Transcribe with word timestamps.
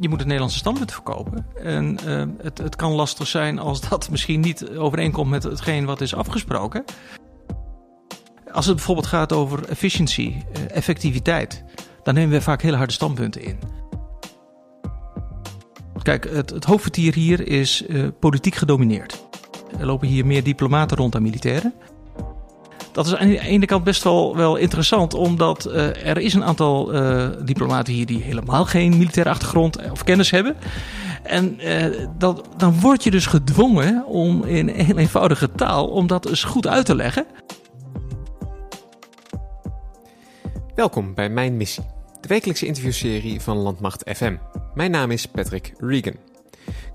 Je 0.00 0.08
moet 0.08 0.18
het 0.18 0.26
Nederlandse 0.26 0.58
standpunt 0.58 0.92
verkopen. 0.92 1.46
En 1.62 1.98
uh, 2.06 2.24
het, 2.42 2.58
het 2.58 2.76
kan 2.76 2.92
lastig 2.92 3.26
zijn 3.26 3.58
als 3.58 3.88
dat 3.88 4.08
misschien 4.10 4.40
niet 4.40 4.68
overeenkomt 4.70 5.30
met 5.30 5.42
hetgeen 5.42 5.84
wat 5.84 6.00
is 6.00 6.14
afgesproken. 6.14 6.84
Als 8.52 8.66
het 8.66 8.76
bijvoorbeeld 8.76 9.06
gaat 9.06 9.32
over 9.32 9.68
efficiëntie, 9.68 10.44
effectiviteit, 10.68 11.64
dan 12.02 12.14
nemen 12.14 12.30
we 12.30 12.42
vaak 12.42 12.62
hele 12.62 12.76
harde 12.76 12.92
standpunten 12.92 13.42
in. 13.42 13.58
Kijk, 16.06 16.30
het, 16.30 16.50
het 16.50 16.64
hoofdvertier 16.64 17.14
hier 17.14 17.48
is 17.48 17.82
uh, 17.88 18.08
politiek 18.20 18.54
gedomineerd. 18.54 19.24
Er 19.78 19.86
lopen 19.86 20.08
hier 20.08 20.26
meer 20.26 20.42
diplomaten 20.42 20.96
rond 20.96 21.12
dan 21.12 21.22
militairen. 21.22 21.74
Dat 22.96 23.06
is 23.06 23.16
aan 23.16 23.28
de 23.28 23.40
ene 23.40 23.66
kant 23.66 23.84
best 23.84 24.02
wel, 24.02 24.36
wel 24.36 24.56
interessant, 24.56 25.14
omdat 25.14 25.66
uh, 25.66 26.06
er 26.06 26.18
is 26.18 26.34
een 26.34 26.44
aantal 26.44 26.94
uh, 26.94 27.28
diplomaten 27.44 27.92
hier 27.92 28.06
die 28.06 28.22
helemaal 28.22 28.64
geen 28.64 28.96
militaire 28.96 29.30
achtergrond 29.30 29.90
of 29.90 30.04
kennis 30.04 30.30
hebben. 30.30 30.56
En 31.22 31.58
dat, 32.18 32.48
dan 32.56 32.80
word 32.80 33.04
je 33.04 33.10
dus 33.10 33.26
gedwongen 33.26 34.06
om 34.06 34.44
in 34.44 34.68
heel 34.68 34.98
eenvoudige 34.98 35.52
taal 35.52 35.86
om 35.86 36.06
dat 36.06 36.28
eens 36.28 36.44
goed 36.44 36.66
uit 36.66 36.86
te 36.86 36.94
leggen. 36.94 37.26
Welkom 40.74 41.14
bij 41.14 41.28
Mijn 41.28 41.56
Missie, 41.56 41.84
de 42.20 42.28
wekelijkse 42.28 42.66
interviewserie 42.66 43.40
van 43.40 43.56
Landmacht 43.56 44.10
FM. 44.16 44.36
Mijn 44.74 44.90
naam 44.90 45.10
is 45.10 45.26
Patrick 45.26 45.72
Regan. 45.78 46.35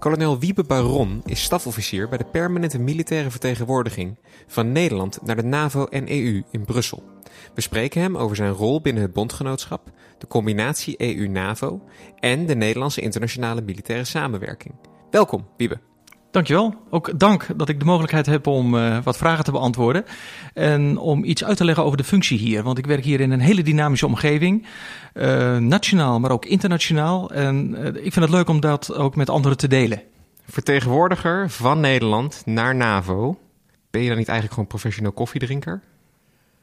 Kolonel 0.01 0.39
Wiebe 0.39 0.63
Baron 0.63 1.21
is 1.25 1.43
stafofficier 1.43 2.09
bij 2.09 2.17
de 2.17 2.25
permanente 2.25 2.79
militaire 2.79 3.31
vertegenwoordiging 3.31 4.19
van 4.47 4.71
Nederland 4.71 5.19
naar 5.21 5.35
de 5.35 5.43
NAVO 5.43 5.85
en 5.85 6.11
EU 6.11 6.43
in 6.51 6.65
Brussel. 6.65 7.03
We 7.53 7.61
spreken 7.61 8.01
hem 8.01 8.17
over 8.17 8.35
zijn 8.35 8.51
rol 8.51 8.81
binnen 8.81 9.03
het 9.03 9.13
bondgenootschap, 9.13 9.91
de 10.17 10.27
combinatie 10.27 10.95
EU-NAVO 10.97 11.81
en 12.19 12.45
de 12.45 12.55
Nederlandse 12.55 13.01
internationale 13.01 13.61
militaire 13.61 14.05
samenwerking. 14.05 14.75
Welkom, 15.11 15.47
Wiebe. 15.58 15.91
Dankjewel. 16.31 16.75
Ook 16.89 17.19
dank 17.19 17.47
dat 17.55 17.69
ik 17.69 17.79
de 17.79 17.85
mogelijkheid 17.85 18.25
heb 18.25 18.47
om 18.47 18.75
uh, 18.75 18.97
wat 19.03 19.17
vragen 19.17 19.43
te 19.43 19.51
beantwoorden. 19.51 20.05
En 20.53 20.97
om 20.97 21.23
iets 21.23 21.43
uit 21.43 21.57
te 21.57 21.65
leggen 21.65 21.83
over 21.83 21.97
de 21.97 22.03
functie 22.03 22.37
hier. 22.37 22.63
Want 22.63 22.77
ik 22.77 22.85
werk 22.85 23.03
hier 23.03 23.19
in 23.19 23.31
een 23.31 23.39
hele 23.39 23.63
dynamische 23.63 24.05
omgeving. 24.05 24.65
Uh, 25.13 25.57
nationaal, 25.57 26.19
maar 26.19 26.31
ook 26.31 26.45
internationaal. 26.45 27.31
En 27.31 27.75
uh, 27.77 27.85
ik 27.85 28.13
vind 28.13 28.15
het 28.15 28.29
leuk 28.29 28.49
om 28.49 28.59
dat 28.59 28.95
ook 28.95 29.15
met 29.15 29.29
anderen 29.29 29.57
te 29.57 29.67
delen. 29.67 30.02
Vertegenwoordiger 30.49 31.49
van 31.49 31.79
Nederland 31.79 32.41
naar 32.45 32.75
NAVO. 32.75 33.39
Ben 33.89 34.02
je 34.02 34.07
dan 34.07 34.17
niet 34.17 34.27
eigenlijk 34.27 34.53
gewoon 34.53 34.69
professioneel 34.69 35.11
koffiedrinker? 35.11 35.81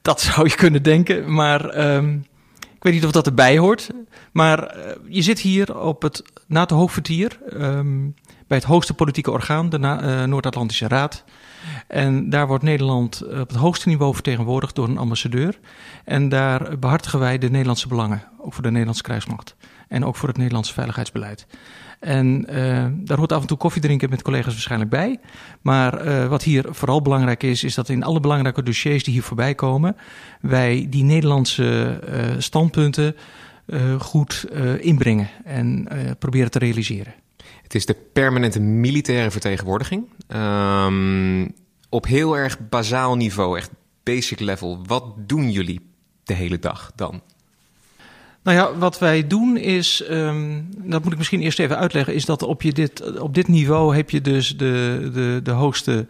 Dat 0.03 0.21
zou 0.21 0.49
je 0.49 0.55
kunnen 0.55 0.83
denken, 0.83 1.35
maar 1.35 1.95
um, 1.95 2.27
ik 2.61 2.83
weet 2.83 2.93
niet 2.93 3.05
of 3.05 3.13
dat 3.13 3.27
erbij 3.27 3.59
hoort. 3.59 3.91
Maar 4.33 4.77
je 5.09 5.23
zit 5.23 5.41
hier 5.41 5.81
op 5.81 6.03
het 6.03 6.23
NATO-hoofdvertier. 6.47 7.39
Um, 7.55 8.15
bij 8.49 8.57
het 8.57 8.67
hoogste 8.67 8.95
politieke 8.95 9.31
orgaan, 9.31 9.69
de 9.69 9.79
uh, 9.79 10.25
Noord-Atlantische 10.25 10.89
Raad. 10.89 11.25
En 11.87 12.31
daar 12.31 12.47
wordt 12.47 12.65
Nederland 12.65 13.23
op 13.27 13.49
het 13.49 13.57
hoogste 13.57 13.89
niveau 13.89 14.15
vertegenwoordigd 14.15 14.75
door 14.75 14.89
een 14.89 14.99
ambassadeur. 14.99 15.59
En 16.05 16.29
daar 16.29 16.79
behartigen 16.79 17.19
wij 17.19 17.39
de 17.39 17.51
Nederlandse 17.51 17.89
belangen, 17.89 18.23
ook 18.39 18.53
voor 18.53 18.63
de 18.63 18.69
Nederlandse 18.69 19.03
krijgsmacht. 19.03 19.57
En 19.89 20.05
ook 20.05 20.17
voor 20.17 20.29
het 20.29 20.37
Nederlandse 20.37 20.73
veiligheidsbeleid. 20.73 21.47
En 22.01 22.47
uh, 22.51 22.87
daar 22.95 23.19
hoort 23.19 23.33
af 23.33 23.41
en 23.41 23.47
toe 23.47 23.57
koffie 23.57 23.83
drinken 23.83 24.11
met 24.11 24.23
collega's 24.23 24.53
waarschijnlijk 24.53 24.91
bij. 24.91 25.21
Maar 25.61 26.07
uh, 26.07 26.27
wat 26.27 26.43
hier 26.43 26.65
vooral 26.69 27.03
belangrijk 27.03 27.43
is, 27.43 27.65
is 27.65 27.75
dat 27.75 27.89
in 27.89 28.03
alle 28.03 28.21
belangrijke 28.21 28.63
dossiers 28.63 29.05
die 29.05 29.13
hier 29.13 29.23
voorbij 29.23 29.55
komen, 29.55 29.97
wij 30.41 30.87
die 30.91 31.05
Nederlandse 31.05 32.01
standpunten 32.39 33.17
goed 33.99 34.47
inbrengen 34.81 35.29
en 35.45 35.89
proberen 36.19 36.51
te 36.51 36.59
realiseren. 36.59 37.15
Het 37.69 37.77
is 37.77 37.87
de 37.87 37.97
permanente 38.13 38.61
militaire 38.61 39.31
vertegenwoordiging. 39.31 40.05
Um, 40.29 41.55
op 41.89 42.07
heel 42.07 42.37
erg 42.37 42.69
bazaal 42.69 43.17
niveau, 43.17 43.59
echt 43.59 43.71
basic 44.03 44.41
level. 44.41 44.79
Wat 44.87 45.05
doen 45.17 45.51
jullie 45.51 45.81
de 46.25 46.35
hele 46.35 46.59
dag 46.59 46.93
dan? 46.95 47.23
Nou 48.43 48.57
ja, 48.57 48.79
wat 48.79 48.99
wij 48.99 49.27
doen 49.27 49.57
is, 49.57 50.05
um, 50.11 50.69
dat 50.77 51.03
moet 51.03 51.13
ik 51.13 51.19
misschien 51.19 51.41
eerst 51.41 51.59
even 51.59 51.79
uitleggen, 51.79 52.15
is 52.15 52.25
dat 52.25 52.43
op, 52.43 52.63
je 52.63 52.73
dit, 52.73 53.19
op 53.19 53.35
dit 53.35 53.49
niveau 53.49 53.97
heb 53.97 54.11
je 54.11 54.21
dus 54.21 54.57
de, 54.57 55.11
de, 55.13 55.41
de 55.43 55.51
hoogste 55.51 56.07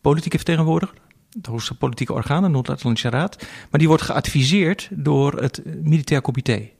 politieke 0.00 0.36
vertegenwoordiger, 0.36 0.96
het 1.36 1.46
hoogste 1.46 1.74
politieke 1.74 2.12
orgaan, 2.12 2.42
de 2.42 2.48
Noord-Atlantische 2.48 3.10
Raad, 3.10 3.46
maar 3.70 3.78
die 3.78 3.88
wordt 3.88 4.02
geadviseerd 4.02 4.88
door 4.90 5.40
het 5.40 5.62
militair 5.82 6.20
comité. 6.20 6.70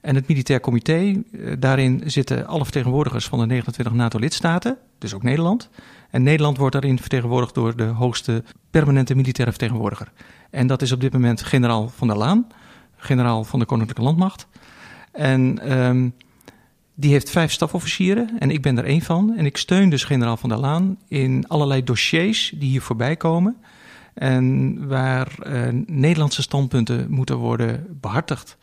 En 0.00 0.14
het 0.14 0.28
militair 0.28 0.60
comité, 0.60 0.94
eh, 0.94 1.52
daarin 1.58 2.02
zitten 2.06 2.46
alle 2.46 2.64
vertegenwoordigers 2.64 3.26
van 3.26 3.38
de 3.38 3.46
29 3.46 3.94
NATO-lidstaten, 3.94 4.76
dus 4.98 5.14
ook 5.14 5.22
Nederland. 5.22 5.70
En 6.10 6.22
Nederland 6.22 6.56
wordt 6.56 6.72
daarin 6.72 6.98
vertegenwoordigd 6.98 7.54
door 7.54 7.76
de 7.76 7.84
hoogste 7.84 8.44
permanente 8.70 9.14
militaire 9.14 9.52
vertegenwoordiger. 9.52 10.12
En 10.50 10.66
dat 10.66 10.82
is 10.82 10.92
op 10.92 11.00
dit 11.00 11.12
moment 11.12 11.42
generaal 11.42 11.88
van 11.88 12.08
der 12.08 12.16
Laan, 12.16 12.46
generaal 12.96 13.44
van 13.44 13.58
de 13.58 13.64
Koninklijke 13.64 14.02
Landmacht. 14.02 14.46
En 15.12 15.72
um, 15.78 16.14
die 16.94 17.10
heeft 17.10 17.30
vijf 17.30 17.52
stafofficieren 17.52 18.30
en 18.38 18.50
ik 18.50 18.62
ben 18.62 18.78
er 18.78 18.84
één 18.84 19.02
van. 19.02 19.34
En 19.36 19.46
ik 19.46 19.56
steun 19.56 19.90
dus 19.90 20.04
generaal 20.04 20.36
van 20.36 20.48
der 20.48 20.58
Laan 20.58 20.98
in 21.08 21.48
allerlei 21.48 21.84
dossiers 21.84 22.52
die 22.56 22.68
hier 22.68 22.82
voorbij 22.82 23.16
komen. 23.16 23.56
En 24.14 24.76
waar 24.88 25.34
uh, 25.46 25.68
Nederlandse 25.86 26.42
standpunten 26.42 27.06
moeten 27.10 27.36
worden 27.36 27.86
behartigd. 28.00 28.56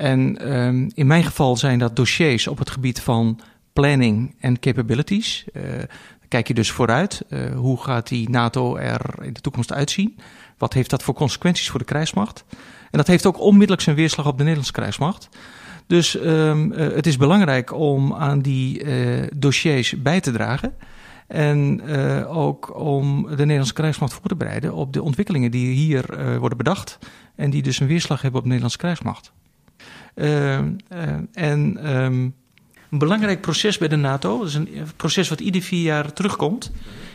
En 0.00 0.52
um, 0.56 0.90
in 0.94 1.06
mijn 1.06 1.24
geval 1.24 1.56
zijn 1.56 1.78
dat 1.78 1.96
dossiers 1.96 2.46
op 2.46 2.58
het 2.58 2.70
gebied 2.70 3.00
van 3.00 3.40
planning 3.72 4.34
en 4.38 4.58
capabilities. 4.58 5.44
Uh, 5.52 5.62
kijk 6.28 6.48
je 6.48 6.54
dus 6.54 6.70
vooruit. 6.70 7.22
Uh, 7.28 7.54
hoe 7.56 7.82
gaat 7.82 8.08
die 8.08 8.30
NATO 8.30 8.76
er 8.76 9.00
in 9.22 9.32
de 9.32 9.40
toekomst 9.40 9.72
uitzien? 9.72 10.18
Wat 10.58 10.72
heeft 10.72 10.90
dat 10.90 11.02
voor 11.02 11.14
consequenties 11.14 11.70
voor 11.70 11.78
de 11.78 11.84
krijgsmacht? 11.84 12.44
En 12.90 12.98
dat 12.98 13.06
heeft 13.06 13.26
ook 13.26 13.40
onmiddellijk 13.40 13.82
zijn 13.82 13.96
weerslag 13.96 14.26
op 14.26 14.32
de 14.32 14.38
Nederlandse 14.38 14.72
krijgsmacht. 14.72 15.28
Dus 15.86 16.14
um, 16.14 16.72
uh, 16.72 16.78
het 16.78 17.06
is 17.06 17.16
belangrijk 17.16 17.72
om 17.72 18.14
aan 18.14 18.40
die 18.40 18.84
dossiers 19.36 20.02
bij 20.02 20.20
te 20.20 20.30
dragen. 20.30 20.74
En 21.26 21.82
ook 22.26 22.78
om 22.80 23.22
de 23.22 23.36
Nederlandse 23.36 23.72
krijgsmacht 23.72 24.12
voor 24.12 24.28
te 24.28 24.36
bereiden 24.36 24.74
op 24.74 24.92
de 24.92 25.02
ontwikkelingen 25.02 25.50
die 25.50 25.74
hier 25.74 26.04
worden 26.38 26.58
bedacht. 26.58 26.98
En 27.36 27.50
die 27.50 27.62
dus 27.62 27.80
een 27.80 27.86
weerslag 27.86 28.22
hebben 28.22 28.40
op 28.40 28.46
de 28.46 28.52
Nederlandse 28.52 28.78
krijgsmacht. 28.78 29.32
Uh, 30.14 30.58
uh, 30.58 30.64
en 31.32 31.90
um, 31.94 32.34
een 32.90 32.98
belangrijk 32.98 33.40
proces 33.40 33.78
bij 33.78 33.88
de 33.88 33.96
NATO, 33.96 34.38
dat 34.38 34.48
is 34.48 34.54
een 34.54 34.68
proces 34.96 35.28
wat 35.28 35.40
ieder 35.40 35.62
vier 35.62 35.82
jaar 35.82 36.12
terugkomt, 36.12 36.70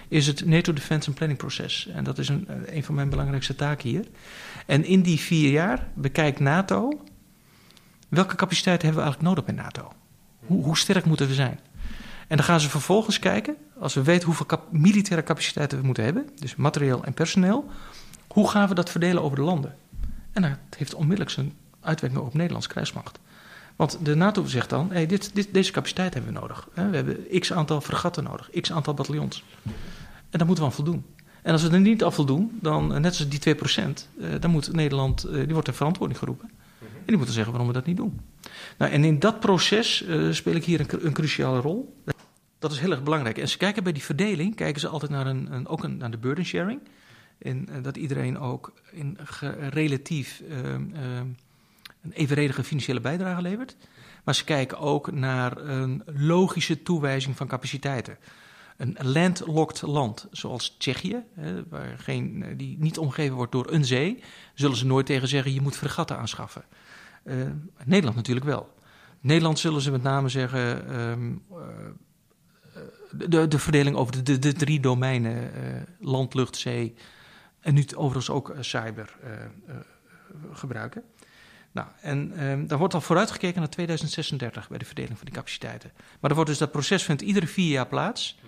is 0.08 0.28
het 0.28 0.46
NATO 0.46 0.74
Defense 0.74 1.08
and 1.08 1.16
Planning 1.16 1.40
proces. 1.40 1.88
En 1.94 2.04
dat 2.04 2.18
is 2.18 2.30
een, 2.30 2.48
een 2.66 2.84
van 2.84 2.96
mijn 2.96 3.10
belangrijkste 3.10 3.56
taken 3.56 3.90
hier. 3.90 4.06
En 4.66 4.86
in 4.86 5.02
die 5.02 5.20
vier 5.20 5.52
jaar 5.52 5.88
bekijkt 5.94 6.40
NATO 6.40 7.02
welke 8.10 8.36
capaciteiten 8.36 8.88
hebben 8.88 9.04
we 9.06 9.10
eigenlijk 9.10 9.36
nodig 9.36 9.56
bij 9.56 9.64
NATO? 9.64 9.94
Hoe, 10.46 10.64
hoe 10.64 10.78
sterk 10.78 11.06
moeten 11.06 11.28
we 11.28 11.34
zijn? 11.34 11.60
En 12.28 12.38
dan 12.38 12.46
gaan 12.46 12.60
ze 12.60 12.70
vervolgens 12.70 13.20
kijken, 13.20 13.56
als 13.80 13.94
we 13.94 14.04
weten 14.04 14.26
hoeveel 14.26 14.46
militaire 14.72 15.26
capaciteiten 15.26 15.80
we 15.80 15.86
moeten 15.86 16.04
hebben, 16.04 16.30
dus 16.36 16.56
materieel 16.56 17.04
en 17.04 17.14
personeel, 17.14 17.70
hoe 18.28 18.50
gaan 18.50 18.68
we 18.68 18.76
dat 18.76 18.90
verdelen 18.90 19.24
over 19.24 19.38
de 19.38 19.44
landen? 19.44 19.76
En 20.32 20.42
dat 20.42 20.78
heeft 20.78 20.94
onmiddellijk 20.94 21.32
zijn 21.32 21.54
uitwerking 21.86 22.22
op 22.22 22.34
Nederlands 22.34 22.68
krijgsmacht. 22.68 23.20
Want 23.76 23.98
de 24.02 24.16
NATO 24.16 24.46
zegt 24.46 24.70
dan, 24.70 24.92
hey, 24.92 25.06
dit, 25.06 25.36
dit, 25.36 25.54
deze 25.54 25.72
capaciteit 25.72 26.14
hebben 26.14 26.34
we 26.34 26.40
nodig. 26.40 26.68
We 26.74 26.82
hebben 26.82 27.40
x 27.40 27.54
aantal 27.54 27.82
fregatten 27.82 28.24
nodig, 28.24 28.50
x 28.62 28.72
aantal 28.72 28.94
bataljons. 28.94 29.44
En 30.30 30.38
daar 30.38 30.46
moeten 30.46 30.64
we 30.64 30.70
aan 30.70 30.76
voldoen. 30.76 31.06
En 31.42 31.52
als 31.52 31.64
we 31.64 31.70
er 31.70 31.80
niet 31.80 32.04
aan 32.04 32.14
voldoen, 32.14 32.58
dan, 32.62 32.88
net 32.88 33.06
als 33.06 33.30
die 33.30 33.56
2%, 33.56 34.40
dan 34.40 34.52
moet 34.52 34.74
Nederland, 34.74 35.28
die 35.32 35.48
wordt 35.48 35.66
ter 35.66 35.74
verantwoording 35.74 36.20
geroepen. 36.20 36.50
En 36.80 37.12
die 37.12 37.18
moeten 37.18 37.36
zeggen 37.36 37.52
waarom 37.52 37.72
we 37.72 37.78
dat 37.78 37.86
niet 37.86 37.98
doen. 37.98 38.20
Nou, 38.78 38.92
en 38.92 39.04
in 39.04 39.20
dat 39.20 39.40
proces 39.40 40.04
uh, 40.08 40.32
speel 40.32 40.56
ik 40.56 40.64
hier 40.64 40.80
een, 40.80 41.06
een, 41.06 41.14
cruciale 41.14 41.60
rol. 41.60 41.96
Dat 42.60 42.72
is 42.72 42.80
heel 42.80 42.92
erg 42.92 43.04
belangrijk. 43.04 43.38
En 43.38 43.50
ze 43.50 43.58
kijken 43.58 43.84
bij 43.84 43.92
die 43.92 44.04
verdeling, 44.04 44.56
kijken 44.56 44.82
ze 44.82 44.88
altijd 44.88 45.12
naar, 45.12 45.28
een, 45.28 45.54
een 45.54 45.68
ook 45.68 45.84
een, 45.84 45.98
naar 45.98 46.12
de 46.12 46.18
burden 46.18 46.46
sharing. 46.46 46.80
En 47.38 47.68
uh, 47.70 47.84
dat 47.84 47.98
iedereen 47.98 48.40
ook 48.40 48.74
in 48.92 49.18
relatief 49.70 50.42
uh, 50.50 50.76
een 52.06 52.12
evenredige 52.12 52.64
financiële 52.64 53.02
bijdrage 53.02 53.42
levert. 53.42 53.76
Maar 54.24 54.36
ze 54.36 54.44
kijken 54.44 54.80
ook 54.80 55.12
naar 55.12 55.58
een 55.58 56.04
logische 56.06 56.82
toewijzing 56.82 57.36
van 57.36 57.48
capaciteiten. 57.48 58.18
Een 58.78 58.98
landlocked 59.02 59.82
land, 59.82 60.28
zoals 60.32 60.76
Tsjechië, 60.78 61.24
waar 61.70 61.96
geen, 61.98 62.54
die 62.58 62.78
niet 62.80 62.98
omgeven 62.98 63.36
wordt 63.36 63.52
door 63.52 63.72
een 63.72 63.86
zee, 63.86 64.24
zullen 64.54 64.78
ze 64.78 64.86
nooit 64.86 65.06
tegen 65.06 65.28
zeggen: 65.28 65.54
je 65.54 65.62
moet 65.62 65.78
fregatten 65.78 66.18
aanschaffen. 66.18 66.64
Uh, 67.24 67.36
Nederland 67.86 68.16
natuurlijk 68.16 68.46
wel. 68.46 68.74
Nederland 69.22 69.60
zullen 69.60 69.82
ze 69.82 69.92
met 69.92 70.04
name 70.04 70.30
zeggen. 70.30 70.96
Um, 71.00 71.44
uh, 71.52 71.58
de, 73.12 73.48
de 73.48 73.60
verdeling 73.60 73.96
over 73.96 74.14
de, 74.14 74.22
de, 74.24 74.38
de 74.40 74.54
drie 74.54 74.80
domeinen: 74.80 75.36
uh, 75.36 75.82
land, 76.00 76.34
lucht, 76.34 76.58
zee. 76.58 76.96
En 77.60 77.74
nu 77.74 77.86
overigens 77.96 78.30
ook 78.30 78.56
cyber 78.60 79.16
gebruiken. 80.52 81.04
Nou, 81.76 81.88
en 82.02 82.44
um, 82.44 82.68
daar 82.68 82.78
wordt 82.78 82.94
al 82.94 83.02
vooruitgekeken 83.02 83.60
naar 83.60 83.70
2036 83.70 84.70
bij 84.70 84.78
de 84.78 84.86
verdeling 84.86 85.18
van 85.18 85.26
die 85.26 85.36
capaciteiten. 85.36 85.92
Maar 86.20 86.30
er 86.30 86.36
wordt 86.36 86.50
dus 86.50 86.60
dat 86.60 86.72
proces 86.72 87.04
vindt 87.04 87.22
iedere 87.22 87.48
vier 87.48 87.72
jaar 87.72 87.88
plaats. 87.88 88.40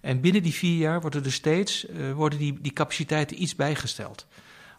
En 0.00 0.20
binnen 0.20 0.42
die 0.42 0.54
vier 0.54 0.78
jaar 0.78 1.00
worden 1.00 1.24
er 1.24 1.32
steeds 1.32 1.88
uh, 1.88 2.12
worden 2.12 2.38
die, 2.38 2.60
die 2.60 2.72
capaciteiten 2.72 3.42
iets 3.42 3.54
bijgesteld. 3.54 4.26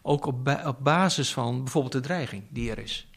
Ook 0.02 0.26
op, 0.26 0.60
op 0.64 0.76
basis 0.80 1.32
van 1.32 1.62
bijvoorbeeld 1.62 1.92
de 1.92 2.00
dreiging 2.00 2.42
die 2.50 2.70
er 2.70 2.78
is. 2.78 3.08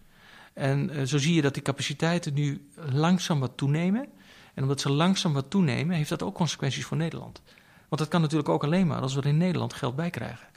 En 0.54 0.90
uh, 0.94 1.04
zo 1.04 1.18
zie 1.18 1.34
je 1.34 1.42
dat 1.42 1.54
die 1.54 1.64
capaciteiten 1.64 2.34
nu 2.34 2.68
langzaam 2.76 3.40
wat 3.40 3.58
toenemen. 3.58 4.08
En 4.54 4.64
omdat 4.64 4.82
ze 4.82 4.92
langzaam 4.92 5.34
wat 5.34 5.50
toenemen, 5.50 5.96
heeft 5.96 6.10
dat 6.10 6.24
ook 6.24 6.36
consequenties 6.36 6.86
voor 6.86 6.98
Nederland. 6.98 7.42
Want 7.90 8.02
dat 8.02 8.08
kan 8.08 8.22
natuurlijk 8.22 8.50
ook 8.50 8.64
alleen 8.64 8.88
maar 8.88 9.02
als 9.02 9.14
we 9.14 9.22
er 9.22 9.28
in 9.28 9.38
Nederland 9.38 9.74
geld 9.74 9.96
bij 9.96 10.10
krijgen. 10.10 10.48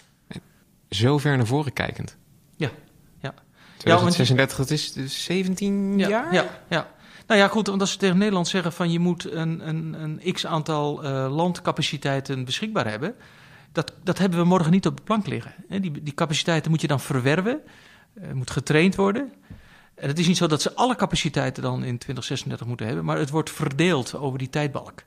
Zo 0.88 1.19
ver 1.19 1.37
naar 1.37 1.46
voren 1.46 1.72
kijkend. 1.72 2.17
Ja. 2.56 2.70
2036, 3.84 4.56
dat 4.56 4.70
is 4.70 4.92
dus 4.92 5.25
17 5.25 5.98
ja, 5.98 6.08
jaar? 6.08 6.32
Ja, 6.32 6.46
ja. 6.69 6.92
Nou 7.26 7.40
ja, 7.40 7.48
goed, 7.48 7.69
omdat 7.69 7.88
ze 7.88 7.96
tegen 7.98 8.19
Nederland 8.19 8.48
zeggen 8.48 8.72
van 8.72 8.90
je 8.90 8.98
moet 8.98 9.32
een, 9.32 9.69
een, 9.69 10.02
een 10.02 10.32
x 10.32 10.46
aantal 10.46 11.04
uh, 11.04 11.34
landcapaciteiten 11.34 12.44
beschikbaar 12.44 12.88
hebben. 12.88 13.14
Dat, 13.72 13.92
dat 14.02 14.19
hebben 14.19 14.38
we 14.38 14.44
morgen 14.44 14.70
niet 14.70 14.86
op 14.86 14.96
de 14.96 15.02
plank 15.02 15.26
liggen. 15.26 15.54
Die, 15.69 16.02
die 16.02 16.14
capaciteiten 16.14 16.70
moet 16.70 16.81
je 16.81 16.86
dan 16.86 17.00
verwerven, 17.00 17.60
uh, 18.14 18.32
moet 18.32 18.50
getraind 18.50 18.94
worden. 18.94 19.32
En 19.94 20.08
het 20.08 20.19
is 20.19 20.26
niet 20.26 20.36
zo 20.36 20.46
dat 20.46 20.62
ze 20.62 20.75
alle 20.75 20.96
capaciteiten 20.96 21.62
dan 21.62 21.75
in 21.75 21.98
2036 21.98 22.66
moeten 22.66 22.86
hebben, 22.86 23.04
maar 23.04 23.19
het 23.19 23.31
wordt 23.31 23.50
verdeeld 23.50 24.14
over 24.14 24.38
die 24.38 24.50
tijdbalk. 24.50 25.02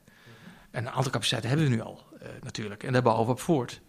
En 0.70 0.86
een 0.86 0.92
aantal 0.92 1.12
capaciteiten 1.12 1.50
hebben 1.50 1.68
we 1.68 1.74
nu 1.74 1.82
al, 1.82 2.02
uh, 2.22 2.28
natuurlijk. 2.42 2.82
En 2.82 2.92
daar 2.92 3.02
bouwen 3.02 3.26
we 3.26 3.32
op 3.32 3.40
voort. 3.40 3.80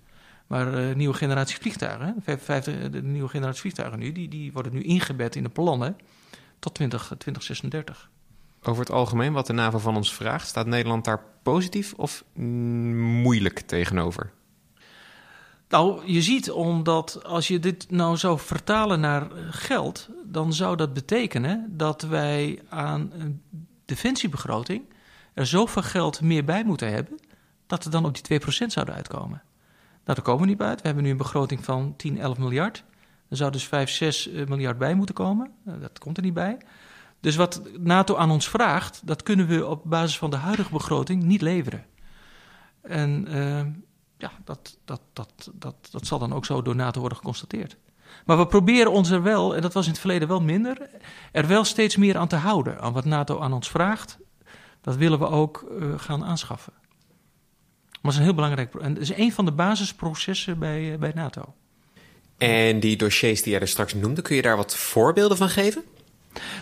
Maar 0.49 0.89
uh, 0.89 0.95
nieuwe 0.95 1.13
generatie 1.13 1.57
vliegtuigen, 1.57 2.15
50, 2.23 2.89
de 2.89 3.03
nieuwe 3.03 3.29
generatie 3.29 3.61
vliegtuigen 3.61 3.99
nu, 3.99 4.11
die, 4.11 4.27
die 4.27 4.51
worden 4.51 4.73
nu 4.73 4.81
ingebed 4.81 5.35
in 5.35 5.43
de 5.43 5.49
plannen 5.49 5.97
tot 6.59 6.73
20, 6.73 7.03
2036. 7.17 8.09
Over 8.63 8.81
het 8.81 8.91
algemeen, 8.91 9.33
wat 9.33 9.47
de 9.47 9.53
NAVO 9.53 9.77
van 9.77 9.95
ons 9.95 10.13
vraagt, 10.13 10.47
staat 10.47 10.65
Nederland 10.65 11.05
daar 11.05 11.23
positief 11.43 11.93
of 11.93 12.23
moeilijk 12.33 13.59
tegenover? 13.59 14.31
Nou, 15.67 16.11
je 16.11 16.21
ziet 16.21 16.51
omdat 16.51 17.23
als 17.23 17.47
je 17.47 17.59
dit 17.59 17.91
nou 17.91 18.17
zou 18.17 18.39
vertalen 18.39 18.99
naar 18.99 19.27
geld, 19.49 20.09
dan 20.25 20.53
zou 20.53 20.75
dat 20.75 20.93
betekenen 20.93 21.73
dat 21.77 22.01
wij 22.01 22.61
aan 22.69 23.11
een 23.13 23.41
defensiebegroting 23.85 24.93
er 25.33 25.45
zoveel 25.45 25.81
geld 25.81 26.21
meer 26.21 26.45
bij 26.45 26.63
moeten 26.63 26.91
hebben, 26.91 27.19
dat 27.67 27.85
er 27.85 27.91
dan 27.91 28.05
op 28.05 28.27
die 28.27 28.41
2% 28.41 28.45
zouden 28.47 28.95
uitkomen. 28.95 29.41
Nou, 30.09 30.21
daar 30.21 30.29
komen 30.29 30.43
we 30.43 30.49
niet 30.49 30.59
bij 30.59 30.67
uit. 30.67 30.81
We 30.81 30.85
hebben 30.85 31.03
nu 31.03 31.11
een 31.11 31.17
begroting 31.17 31.65
van 31.65 31.93
10, 31.97 32.19
11 32.19 32.37
miljard. 32.37 32.83
Er 33.27 33.37
zou 33.37 33.51
dus 33.51 33.67
5, 33.67 33.89
6 33.89 34.29
miljard 34.47 34.77
bij 34.77 34.93
moeten 34.93 35.15
komen. 35.15 35.51
Dat 35.63 35.99
komt 35.99 36.17
er 36.17 36.23
niet 36.23 36.33
bij. 36.33 36.57
Dus 37.19 37.35
wat 37.35 37.61
NATO 37.77 38.15
aan 38.15 38.31
ons 38.31 38.49
vraagt, 38.49 39.01
dat 39.07 39.23
kunnen 39.23 39.47
we 39.47 39.67
op 39.67 39.81
basis 39.85 40.17
van 40.17 40.29
de 40.29 40.35
huidige 40.35 40.71
begroting 40.71 41.23
niet 41.23 41.41
leveren. 41.41 41.85
En 42.81 43.25
uh, 43.29 43.61
ja, 44.17 44.31
dat, 44.43 44.77
dat, 44.85 45.01
dat, 45.13 45.51
dat, 45.53 45.75
dat 45.91 46.05
zal 46.05 46.19
dan 46.19 46.33
ook 46.33 46.45
zo 46.45 46.61
door 46.61 46.75
NATO 46.75 46.99
worden 46.99 47.17
geconstateerd. 47.17 47.77
Maar 48.25 48.37
we 48.37 48.47
proberen 48.47 48.91
ons 48.91 49.09
er 49.09 49.23
wel, 49.23 49.55
en 49.55 49.61
dat 49.61 49.73
was 49.73 49.85
in 49.85 49.91
het 49.91 49.99
verleden 49.99 50.27
wel 50.27 50.41
minder, 50.41 50.89
er 51.31 51.47
wel 51.47 51.63
steeds 51.63 51.95
meer 51.95 52.17
aan 52.17 52.27
te 52.27 52.35
houden. 52.35 52.81
Aan 52.81 52.93
wat 52.93 53.05
NATO 53.05 53.39
aan 53.39 53.53
ons 53.53 53.69
vraagt, 53.69 54.17
dat 54.81 54.95
willen 54.95 55.19
we 55.19 55.27
ook 55.27 55.71
gaan 55.97 56.23
aanschaffen. 56.23 56.73
Maar 58.01 58.11
dat 58.11 58.11
is 58.11 58.17
een 58.17 58.23
heel 58.23 58.33
belangrijk. 58.33 58.73
En 58.75 58.93
dat 58.93 59.03
is 59.03 59.15
een 59.15 59.31
van 59.31 59.45
de 59.45 59.51
basisprocessen 59.51 60.59
bij, 60.59 60.91
uh, 60.91 60.97
bij 60.97 61.11
NATO. 61.15 61.53
En 62.37 62.79
die 62.79 62.97
dossiers 62.97 63.41
die 63.41 63.51
jij 63.51 63.61
er 63.61 63.67
straks 63.67 63.93
noemde, 63.93 64.21
kun 64.21 64.35
je 64.35 64.41
daar 64.41 64.57
wat 64.57 64.75
voorbeelden 64.75 65.37
van 65.37 65.49
geven? 65.49 65.83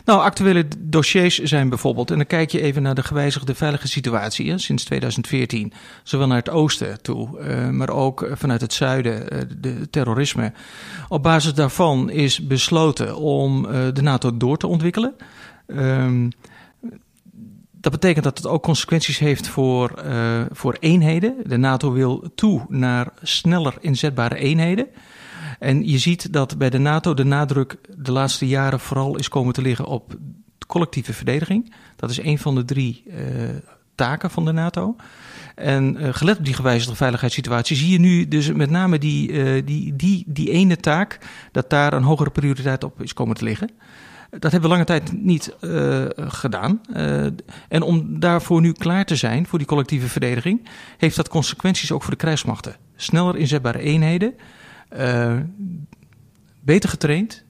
Nou, 0.06 0.22
actuele 0.22 0.66
dossiers 0.78 1.38
zijn 1.38 1.70
bijvoorbeeld, 1.70 2.12
en 2.12 2.18
dan 2.18 2.28
kijk 2.28 2.52
je 2.52 2.62
even 2.62 2.82
naar 2.82 2.96
de 2.96 3.04
gewijzigde 3.04 3.56
veilige 3.56 3.88
situatie 3.88 4.50
hè, 4.50 4.58
sinds 4.58 4.84
2014, 4.84 5.74
zowel 6.04 6.28
naar 6.28 6.38
het 6.38 6.50
oosten 6.50 7.02
toe, 7.02 7.40
uh, 7.40 7.70
maar 7.70 7.90
ook 7.90 8.28
vanuit 8.34 8.62
het 8.62 8.74
zuiden, 8.74 9.34
uh, 9.34 9.42
de 9.58 9.90
terrorisme. 9.90 10.52
Op 11.08 11.24
basis 11.24 11.54
daarvan 11.54 12.10
is 12.10 12.48
besloten 12.48 13.18
om 13.18 13.66
uh, 13.66 13.72
de 13.94 14.02
NATO 14.02 14.38
door 14.38 14.58
te 14.58 14.68
ontwikkelen. 14.68 15.16
Um, 15.68 16.30
dat 17.80 17.92
betekent 17.92 18.24
dat 18.24 18.38
het 18.38 18.48
ook 18.48 18.64
consequenties 18.64 19.20
heeft 19.20 19.48
voor, 19.48 20.04
voor 20.52 20.78
eenheden. 20.80 21.36
De 21.46 21.58
NATO 21.58 21.92
wil 21.92 22.32
toe 22.36 22.66
naar 22.70 23.08
sneller 23.22 23.74
inzetbare 23.80 24.36
eenheden. 24.36 24.88
En 25.60 25.88
je 25.88 25.98
ziet 25.98 26.34
dat 26.34 26.58
bij 26.58 26.70
de 26.70 26.78
NATO 26.78 27.14
de 27.14 27.24
nadruk 27.24 27.78
de 27.98 28.12
laatste 28.12 28.48
jaren 28.48 28.80
vooral 28.80 29.18
is 29.18 29.30
komen 29.30 29.54
te 29.54 29.62
liggen 29.62 29.86
op 29.86 30.16
collectieve 30.68 31.14
verdediging. 31.14 31.74
Dat 31.96 32.10
is 32.10 32.22
een 32.22 32.40
van 32.40 32.56
de 32.56 32.66
drie 32.66 33.04
uh, 33.08 33.16
taken 33.96 34.32
van 34.32 34.46
de 34.46 34.52
NATO. 34.52 34.96
En 35.56 35.98
uh, 36.02 36.10
gelet 36.12 36.38
op 36.38 36.46
die 36.46 36.54
gewijzigde 36.54 36.96
veiligheidssituatie 36.96 37.76
zie 37.76 37.92
je 37.92 38.00
nu 38.00 38.28
dus 38.28 38.52
met 38.52 38.70
name 38.70 38.98
die, 38.98 39.64
die, 39.64 39.96
die, 39.96 40.24
die 40.28 40.52
ene 40.52 40.78
taak, 40.78 41.20
dat 41.52 41.70
daar 41.70 41.94
een 41.94 42.04
hogere 42.04 42.30
prioriteit 42.30 42.84
op 42.84 43.02
is 43.02 43.14
komen 43.14 43.36
te 43.36 43.44
liggen. 43.44 43.70
Dat 44.30 44.52
hebben 44.52 44.62
we 44.62 44.68
lange 44.68 44.84
tijd 44.84 45.12
niet 45.24 45.56
uh, 45.62 46.06
gedaan. 46.16 46.82
Uh, 46.96 47.26
en 47.68 47.82
om 47.82 48.20
daarvoor 48.20 48.62
nu 48.62 48.72
klaar 48.72 49.06
te 49.06 49.16
zijn, 49.16 49.48
voor 49.48 49.58
die 49.58 49.68
collectieve 49.68 50.08
verdediging, 50.08 50.68
heeft 50.98 51.16
dat 51.16 51.28
consequenties 51.28 51.92
ook 51.92 52.02
voor 52.02 52.12
de 52.12 52.18
krijgsmachten. 52.18 52.76
Sneller 52.96 53.36
inzetbare 53.36 53.80
eenheden, 53.80 54.34
uh, 54.98 55.36
beter 56.60 56.90
getraind, 56.90 57.44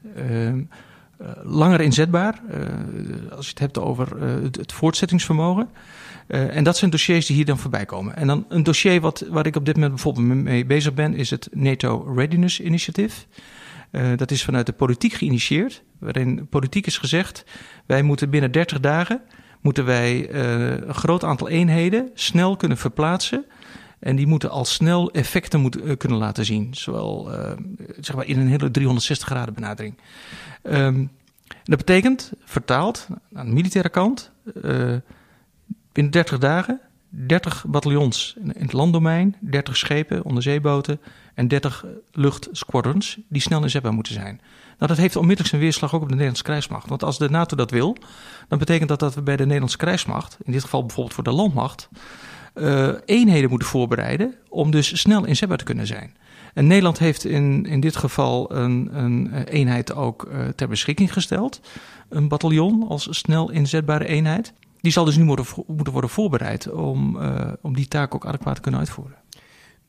langer 1.44 1.82
inzetbaar. 1.82 2.42
als 3.36 3.46
je 3.46 3.50
het 3.50 3.60
hebt 3.60 3.78
over 3.78 4.22
het, 4.22 4.56
het, 4.56 4.74
voortzettingsvermogen. 4.74 5.70
en 6.28 6.64
dat 6.64 6.78
zijn 6.78 6.92
dossiers 6.92 7.26
die 7.26 7.36
hier 7.36 7.46
dan 7.46 7.58
voorbij 7.58 7.86
komen. 7.86 8.16
En 8.16 8.28
dan 8.28 8.46
een 8.50 8.64
dossier 8.64 9.02
wat, 9.02 9.26
waar 9.30 9.46
ik 9.46 9.56
op 9.56 9.66
dit 9.66 9.76
moment 9.76 9.94
bijvoorbeeld 9.94 10.26
mee 10.26 10.66
bezig 10.66 10.94
ben, 10.94 11.14
is 11.14 11.30
het 11.30 11.50
NATO 11.52 12.14
Readiness 12.16 12.60
Initiative. 12.60 13.26
dat 14.16 14.32
is 14.32 14.44
vanuit 14.44 14.66
de 14.66 14.74
politiek 14.74 15.14
geïnitieerd, 15.14 15.84
waarin 16.00 16.48
politiek 16.50 16.86
is 16.86 16.98
gezegd: 16.98 17.46
wij 17.86 18.02
moeten 18.02 18.30
binnen 18.30 18.52
30 18.52 18.80
dagen 18.80 19.22
moeten 19.62 19.86
wij 19.86 20.34
een 20.34 20.94
groot 20.94 21.24
aantal 21.24 21.50
eenheden 21.50 22.10
snel 22.14 22.56
kunnen 22.56 22.78
verplaatsen 22.78 23.46
en 24.00 24.16
die 24.16 24.28
moeten 24.28 24.50
al 24.50 24.66
snel 24.66 25.12
effecten 25.12 25.60
moeten, 25.60 25.88
uh, 25.88 25.98
kunnen 25.98 26.18
laten 26.18 26.46
zien. 26.46 26.74
Zowel 26.74 27.34
uh, 27.34 27.52
zeg 28.00 28.16
maar 28.16 28.26
in 28.26 28.40
een 28.40 28.48
hele 28.48 28.72
360 28.72 29.28
graden 29.28 29.54
benadering. 29.54 29.98
Um, 30.64 31.12
dat 31.64 31.78
betekent, 31.78 32.32
vertaald 32.46 33.08
aan 33.34 33.46
de 33.46 33.54
militaire 33.54 33.90
kant, 33.90 34.32
binnen 35.92 36.12
30 36.12 36.38
dagen 36.38 36.82
30 37.10 37.66
bataljons 37.68 38.36
in, 38.40 38.54
het 38.58 38.74
landdomein, 38.74 39.36
30 39.40 39.78
schepen, 39.78 40.26
onderzeeboten 40.26 41.00
en 41.34 41.48
30 41.48 41.86
luchtsquadrons 42.12 43.18
die 43.30 43.42
snel 43.42 43.62
inzetbaar 43.62 43.94
moeten 43.94 44.14
zijn. 44.14 44.42
Nou, 44.78 44.92
dat 44.92 44.98
heeft 44.98 45.16
onmiddellijk 45.16 45.50
zijn 45.50 45.62
weerslag 45.62 45.94
ook 45.94 46.02
op 46.02 46.08
de 46.08 46.14
Nederlandse 46.14 46.44
krijgsmacht. 46.44 46.90
Want 46.90 47.04
als 47.04 47.18
de 47.18 47.30
NATO 47.30 47.56
dat 47.56 47.72
wil, 47.72 47.98
dan 48.48 48.60
betekent 48.60 48.90
dat 48.90 49.00
dat 49.00 49.16
we 49.16 49.22
bij 49.22 49.36
de 49.36 49.44
Nederlandse 49.44 49.78
krijgsmacht, 49.78 50.38
in 50.44 50.52
dit 50.52 50.64
geval 50.64 50.86
bijvoorbeeld 50.86 51.16
voor 51.16 51.24
de 51.24 51.32
landmacht, 51.32 51.90
uh, 52.56 52.90
eenheden 53.06 53.50
moeten 53.50 53.68
voorbereiden 53.68 54.36
om 54.50 54.72
dus 54.72 55.00
snel 55.00 55.26
inzetbaar 55.26 55.58
te 55.58 55.64
kunnen 55.64 55.88
zijn. 55.88 56.16
En 56.54 56.68
Nederland 56.68 57.00
heeft 57.00 57.26
in, 57.26 57.66
in 57.66 57.80
dit 57.80 57.96
geval 57.96 58.56
een, 58.56 58.90
een 58.92 59.44
eenheid 59.44 59.94
ook 59.94 60.28
uh, 60.32 60.48
ter 60.56 60.68
beschikking 60.68 61.14
gesteld. 61.14 61.62
Een 62.10 62.28
bataljon 62.28 62.88
als 62.88 63.08
snel 63.10 63.52
inzetbare 63.52 64.06
eenheid. 64.06 64.54
Die 64.82 64.92
zal 64.92 65.06
dus 65.06 65.18
nu 65.18 65.24
moeten, 65.24 65.46
moeten 65.68 65.94
worden 65.94 66.10
voorbereid 66.10 66.72
om, 66.72 67.16
uh, 67.16 67.54
om 67.62 67.76
die 67.76 67.88
taak 67.88 68.16
ook 68.16 68.26
adequaat 68.26 68.56
te 68.56 68.62
kunnen 68.62 68.80
uitvoeren. 68.80 69.16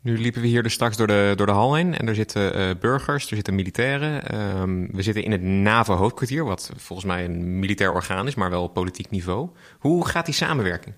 Nu 0.02 0.18
liepen 0.18 0.40
we 0.42 0.46
hier 0.46 0.62
dus 0.62 0.72
straks 0.72 0.96
door 0.96 1.06
de, 1.06 1.32
door 1.36 1.46
de 1.46 1.52
hal 1.52 1.74
heen 1.74 1.98
en 1.98 2.08
er 2.08 2.14
zitten 2.14 2.58
uh, 2.58 2.70
burgers, 2.80 3.30
er 3.30 3.36
zitten 3.36 3.54
militairen. 3.54 4.40
Um, 4.60 4.88
we 4.92 5.02
zitten 5.02 5.24
in 5.24 5.32
het 5.32 5.42
NAVO-hoofdkwartier, 5.42 6.44
wat 6.44 6.70
volgens 6.76 7.08
mij 7.08 7.24
een 7.24 7.58
militair 7.58 7.92
orgaan 7.92 8.26
is, 8.26 8.34
maar 8.34 8.50
wel 8.50 8.62
op 8.62 8.74
politiek 8.74 9.10
niveau. 9.10 9.48
Hoe 9.78 10.06
gaat 10.06 10.24
die 10.24 10.34
samenwerking? 10.34 10.94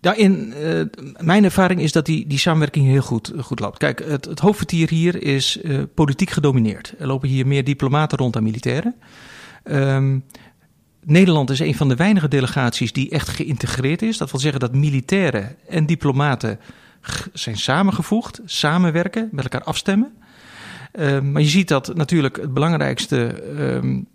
Ja, 0.00 0.14
in 0.14 0.54
uh, 0.62 0.84
mijn 1.18 1.44
ervaring 1.44 1.80
is 1.80 1.92
dat 1.92 2.06
die, 2.06 2.26
die 2.26 2.38
samenwerking 2.38 2.86
heel 2.86 3.02
goed, 3.02 3.32
goed 3.40 3.60
loopt. 3.60 3.78
Kijk, 3.78 4.04
het, 4.04 4.24
het 4.24 4.40
hoofdkwartier 4.40 4.88
hier 4.88 5.22
is 5.22 5.58
uh, 5.62 5.82
politiek 5.94 6.30
gedomineerd. 6.30 6.94
Er 6.98 7.06
lopen 7.06 7.28
hier 7.28 7.46
meer 7.46 7.64
diplomaten 7.64 8.18
rond 8.18 8.32
dan 8.32 8.42
militairen. 8.42 8.94
Um, 9.64 10.24
Nederland 11.04 11.50
is 11.50 11.58
een 11.58 11.74
van 11.74 11.88
de 11.88 11.96
weinige 11.96 12.28
delegaties 12.28 12.92
die 12.92 13.10
echt 13.10 13.28
geïntegreerd 13.28 14.02
is. 14.02 14.18
Dat 14.18 14.30
wil 14.30 14.40
zeggen 14.40 14.60
dat 14.60 14.74
militairen 14.74 15.56
en 15.68 15.86
diplomaten 15.86 16.58
zijn 17.32 17.56
samengevoegd, 17.56 18.40
samenwerken, 18.44 19.28
met 19.32 19.44
elkaar 19.44 19.62
afstemmen. 19.62 20.12
Uh, 20.92 21.20
maar 21.20 21.42
je 21.42 21.48
ziet 21.48 21.68
dat 21.68 21.94
natuurlijk 21.94 22.36
het 22.36 22.54
belangrijkste, 22.54 23.44
um, 23.58 24.06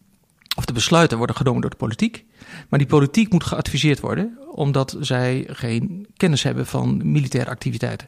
of 0.56 0.66
de 0.66 0.74
besluiten 0.74 1.18
worden 1.18 1.36
genomen 1.36 1.62
door 1.62 1.70
de 1.70 1.76
politiek. 1.76 2.26
Maar 2.70 2.80
die 2.80 2.88
politiek 2.88 3.32
moet 3.32 3.44
geadviseerd 3.44 4.00
worden, 4.00 4.38
omdat 4.52 4.98
zij 5.00 5.48
geen 5.48 6.08
kennis 6.18 6.44
hebben 6.44 6.66
van 6.66 7.12
militaire 7.12 7.50
activiteiten. 7.50 8.08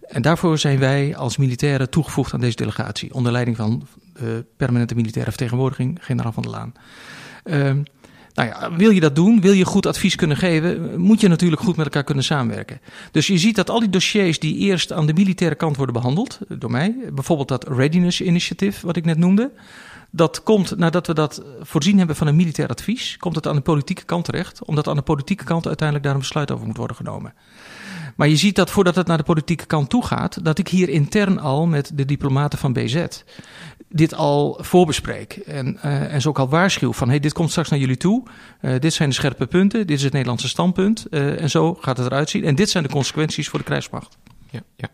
En 0.00 0.22
daarvoor 0.22 0.58
zijn 0.58 0.78
wij 0.78 1.16
als 1.16 1.36
militairen 1.36 1.90
toegevoegd 1.90 2.32
aan 2.32 2.40
deze 2.40 2.56
delegatie, 2.56 3.14
onder 3.14 3.32
leiding 3.32 3.56
van 3.56 3.86
de 4.14 4.44
permanente 4.56 4.94
militaire 4.94 5.30
vertegenwoordiging, 5.30 5.98
generaal 6.00 6.32
van 6.32 6.42
der 6.42 6.52
Laan. 6.52 6.72
Ehm, 7.44 7.82
nou 8.34 8.48
ja, 8.48 8.76
wil 8.76 8.90
je 8.90 9.00
dat 9.00 9.14
doen, 9.14 9.40
wil 9.40 9.52
je 9.52 9.64
goed 9.64 9.86
advies 9.86 10.14
kunnen 10.14 10.36
geven, 10.36 11.00
moet 11.00 11.20
je 11.20 11.28
natuurlijk 11.28 11.62
goed 11.62 11.76
met 11.76 11.86
elkaar 11.86 12.04
kunnen 12.04 12.24
samenwerken. 12.24 12.80
Dus 13.10 13.26
je 13.26 13.38
ziet 13.38 13.56
dat 13.56 13.70
al 13.70 13.80
die 13.80 13.90
dossiers 13.90 14.38
die 14.38 14.56
eerst 14.56 14.92
aan 14.92 15.06
de 15.06 15.12
militaire 15.12 15.56
kant 15.56 15.76
worden 15.76 15.94
behandeld, 15.94 16.38
door 16.48 16.70
mij, 16.70 16.94
bijvoorbeeld 17.12 17.48
dat 17.48 17.68
Readiness 17.68 18.20
Initiative, 18.20 18.86
wat 18.86 18.96
ik 18.96 19.04
net 19.04 19.18
noemde, 19.18 19.50
dat 20.10 20.42
komt 20.42 20.76
nadat 20.76 21.06
we 21.06 21.14
dat 21.14 21.42
voorzien 21.60 21.98
hebben 21.98 22.16
van 22.16 22.26
een 22.26 22.36
militair 22.36 22.68
advies, 22.68 23.16
komt 23.16 23.34
het 23.34 23.46
aan 23.46 23.54
de 23.54 23.60
politieke 23.60 24.04
kant 24.04 24.24
terecht, 24.24 24.64
omdat 24.64 24.88
aan 24.88 24.96
de 24.96 25.02
politieke 25.02 25.44
kant 25.44 25.66
uiteindelijk 25.66 26.06
daar 26.06 26.14
een 26.14 26.22
besluit 26.22 26.50
over 26.50 26.66
moet 26.66 26.76
worden 26.76 26.96
genomen. 26.96 27.34
Maar 28.16 28.28
je 28.28 28.36
ziet 28.36 28.56
dat 28.56 28.70
voordat 28.70 28.94
het 28.94 29.06
naar 29.06 29.16
de 29.16 29.22
politieke 29.22 29.66
kant 29.66 29.90
toe 29.90 30.04
gaat, 30.04 30.44
dat 30.44 30.58
ik 30.58 30.68
hier 30.68 30.88
intern 30.88 31.38
al 31.38 31.66
met 31.66 31.90
de 31.94 32.04
diplomaten 32.04 32.58
van 32.58 32.72
BZ 32.72 33.06
dit 33.92 34.14
al 34.14 34.58
voorbespreek. 34.60 35.32
En, 35.32 35.78
uh, 35.84 36.12
en 36.12 36.20
zo 36.20 36.28
ook 36.28 36.38
al 36.38 36.48
waarschuw 36.48 36.92
van, 36.92 37.08
hey, 37.08 37.20
dit 37.20 37.32
komt 37.32 37.50
straks 37.50 37.68
naar 37.68 37.78
jullie 37.78 37.96
toe. 37.96 38.22
Uh, 38.62 38.78
dit 38.78 38.92
zijn 38.92 39.08
de 39.08 39.14
scherpe 39.14 39.46
punten, 39.46 39.86
dit 39.86 39.96
is 39.96 40.02
het 40.02 40.12
Nederlandse 40.12 40.48
standpunt. 40.48 41.06
Uh, 41.10 41.40
en 41.40 41.50
zo 41.50 41.74
gaat 41.74 41.96
het 41.96 42.06
eruit 42.06 42.30
zien. 42.30 42.44
En 42.44 42.54
dit 42.54 42.70
zijn 42.70 42.84
de 42.84 42.90
consequenties 42.90 43.48
voor 43.48 43.58
de 43.58 43.64
krijgsmacht. 43.64 44.18
Ja, 44.50 44.60
ja. 44.76 44.88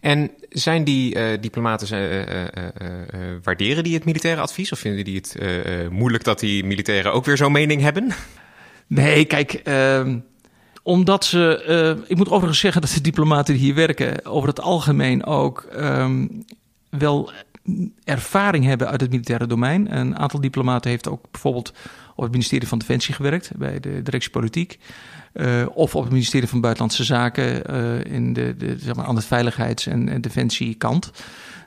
En 0.00 0.30
zijn 0.48 0.84
die 0.84 1.38
diplomaten, 1.40 1.88
waarderen 3.42 3.84
die 3.84 3.94
het 3.94 4.04
militaire 4.04 4.40
advies? 4.40 4.72
Of 4.72 4.78
vinden 4.78 5.04
die 5.04 5.16
het 5.16 5.36
moeilijk 5.90 6.24
dat 6.24 6.40
die 6.40 6.64
militairen 6.64 7.12
ook 7.12 7.24
weer 7.24 7.36
zo'n 7.36 7.52
mening 7.52 7.80
hebben? 7.80 8.12
Nee, 8.86 9.24
kijk... 9.24 9.52
Ehm, 9.52 10.18
omdat 10.82 11.24
ze, 11.24 11.64
uh, 11.98 12.04
ik 12.08 12.16
moet 12.16 12.28
overigens 12.28 12.58
zeggen 12.58 12.80
dat 12.80 12.90
de 12.90 13.00
diplomaten 13.00 13.54
die 13.54 13.62
hier 13.62 13.74
werken 13.74 14.24
over 14.24 14.48
het 14.48 14.60
algemeen 14.60 15.24
ook 15.24 15.68
um, 15.76 16.44
wel 16.90 17.30
ervaring 18.04 18.64
hebben 18.64 18.88
uit 18.88 19.00
het 19.00 19.10
militaire 19.10 19.46
domein. 19.46 19.96
Een 19.96 20.18
aantal 20.18 20.40
diplomaten 20.40 20.90
heeft 20.90 21.08
ook 21.08 21.24
bijvoorbeeld 21.30 21.72
op 22.14 22.22
het 22.22 22.32
ministerie 22.32 22.68
van 22.68 22.78
Defensie 22.78 23.14
gewerkt, 23.14 23.50
bij 23.56 23.80
de 23.80 24.02
directie 24.02 24.30
politiek. 24.30 24.78
Uh, 25.34 25.66
of 25.74 25.94
op 25.94 26.02
het 26.02 26.12
ministerie 26.12 26.48
van 26.48 26.60
Buitenlandse 26.60 27.04
Zaken 27.04 27.62
uh, 27.70 28.14
in 28.14 28.32
de, 28.32 28.54
zeg 28.78 28.94
maar, 28.94 29.04
aan 29.04 29.14
de 29.14 29.20
veiligheids- 29.20 29.86
en, 29.86 30.08
en 30.08 30.20
defensiekant. 30.20 31.10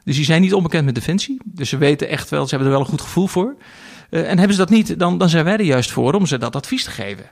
Dus 0.04 0.16
die 0.16 0.26
zijn 0.26 0.42
niet 0.42 0.54
onbekend 0.54 0.86
met 0.86 0.96
defensie. 0.96 1.38
Dus 1.46 1.70
ze 1.70 1.78
weten 1.78 2.10
echt 2.10 2.30
wel, 2.30 2.44
ze 2.44 2.50
hebben 2.50 2.68
er 2.68 2.74
wel 2.74 2.84
een 2.84 2.92
goed 2.92 3.02
gevoel 3.02 3.28
voor. 3.28 3.56
Uh, 4.10 4.30
en 4.30 4.38
hebben 4.38 4.56
ze 4.56 4.58
dat 4.58 4.70
niet, 4.70 5.00
dan, 5.00 5.18
dan 5.18 5.30
zijn 5.30 5.44
wij 5.44 5.54
er 5.54 5.62
juist 5.62 5.92
voor 5.92 6.14
om 6.14 6.26
ze 6.26 6.38
dat 6.38 6.56
advies 6.56 6.84
te 6.84 6.92
geven. 6.92 7.26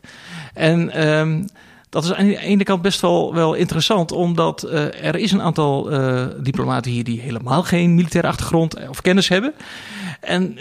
En 0.54 1.08
um, 1.08 1.46
dat 1.94 2.04
is 2.04 2.14
aan 2.14 2.26
de 2.26 2.38
ene 2.38 2.64
kant 2.64 2.82
best 2.82 3.02
wel, 3.02 3.34
wel 3.34 3.54
interessant, 3.54 4.12
omdat 4.12 4.66
uh, 4.66 5.06
er 5.06 5.16
is 5.16 5.32
een 5.32 5.42
aantal 5.42 5.92
uh, 5.92 6.26
diplomaten 6.42 6.92
hier 6.92 7.04
die 7.04 7.20
helemaal 7.22 7.64
geen 7.64 7.96
militaire 7.96 8.28
achtergrond 8.28 8.90
of 8.90 9.02
kennis 9.02 9.28
hebben. 9.28 9.54
En 10.20 10.58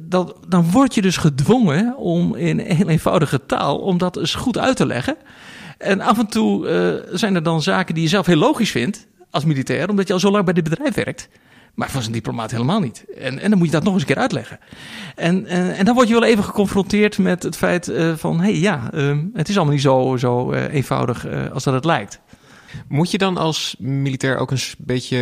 dat, 0.00 0.36
dan 0.48 0.70
word 0.70 0.94
je 0.94 1.02
dus 1.02 1.16
gedwongen 1.16 1.96
om 1.96 2.34
in 2.34 2.58
heel 2.58 2.88
eenvoudige 2.88 3.40
taal 3.46 3.78
om 3.78 3.98
dat 3.98 4.16
eens 4.16 4.34
goed 4.34 4.58
uit 4.58 4.76
te 4.76 4.86
leggen. 4.86 5.16
En 5.78 6.00
af 6.00 6.18
en 6.18 6.26
toe 6.26 6.66
zijn 7.12 7.34
er 7.34 7.42
dan 7.42 7.62
zaken 7.62 7.94
die 7.94 8.02
je 8.02 8.08
zelf 8.08 8.26
heel 8.26 8.36
logisch 8.36 8.70
vindt 8.70 9.06
als 9.30 9.44
militair, 9.44 9.88
omdat 9.88 10.06
je 10.06 10.12
al 10.12 10.20
zo 10.20 10.30
lang 10.30 10.44
bij 10.44 10.54
dit 10.54 10.64
bedrijf 10.64 10.94
werkt. 10.94 11.28
Maar 11.76 11.90
voor 11.90 12.02
een 12.02 12.12
diplomaat 12.12 12.50
helemaal 12.50 12.80
niet. 12.80 13.04
En, 13.18 13.38
en 13.38 13.50
dan 13.50 13.58
moet 13.58 13.66
je 13.66 13.72
dat 13.72 13.82
nog 13.82 13.92
eens 13.92 14.02
een 14.02 14.08
keer 14.08 14.18
uitleggen. 14.18 14.58
En, 15.14 15.46
en, 15.46 15.76
en 15.76 15.84
dan 15.84 15.94
word 15.94 16.08
je 16.08 16.14
wel 16.14 16.24
even 16.24 16.44
geconfronteerd 16.44 17.18
met 17.18 17.42
het 17.42 17.56
feit 17.56 17.88
uh, 17.88 18.16
van... 18.16 18.40
hé 18.40 18.50
hey, 18.50 18.58
ja, 18.58 18.90
uh, 18.94 19.18
het 19.32 19.48
is 19.48 19.56
allemaal 19.56 19.74
niet 19.74 19.82
zo, 19.82 20.16
zo 20.18 20.52
uh, 20.52 20.74
eenvoudig 20.74 21.26
als 21.52 21.64
dat 21.64 21.74
het 21.74 21.84
lijkt. 21.84 22.20
Moet 22.88 23.10
je 23.10 23.18
dan 23.18 23.36
als 23.36 23.76
militair 23.78 24.38
ook 24.38 24.50
een 24.50 24.58
beetje 24.78 25.16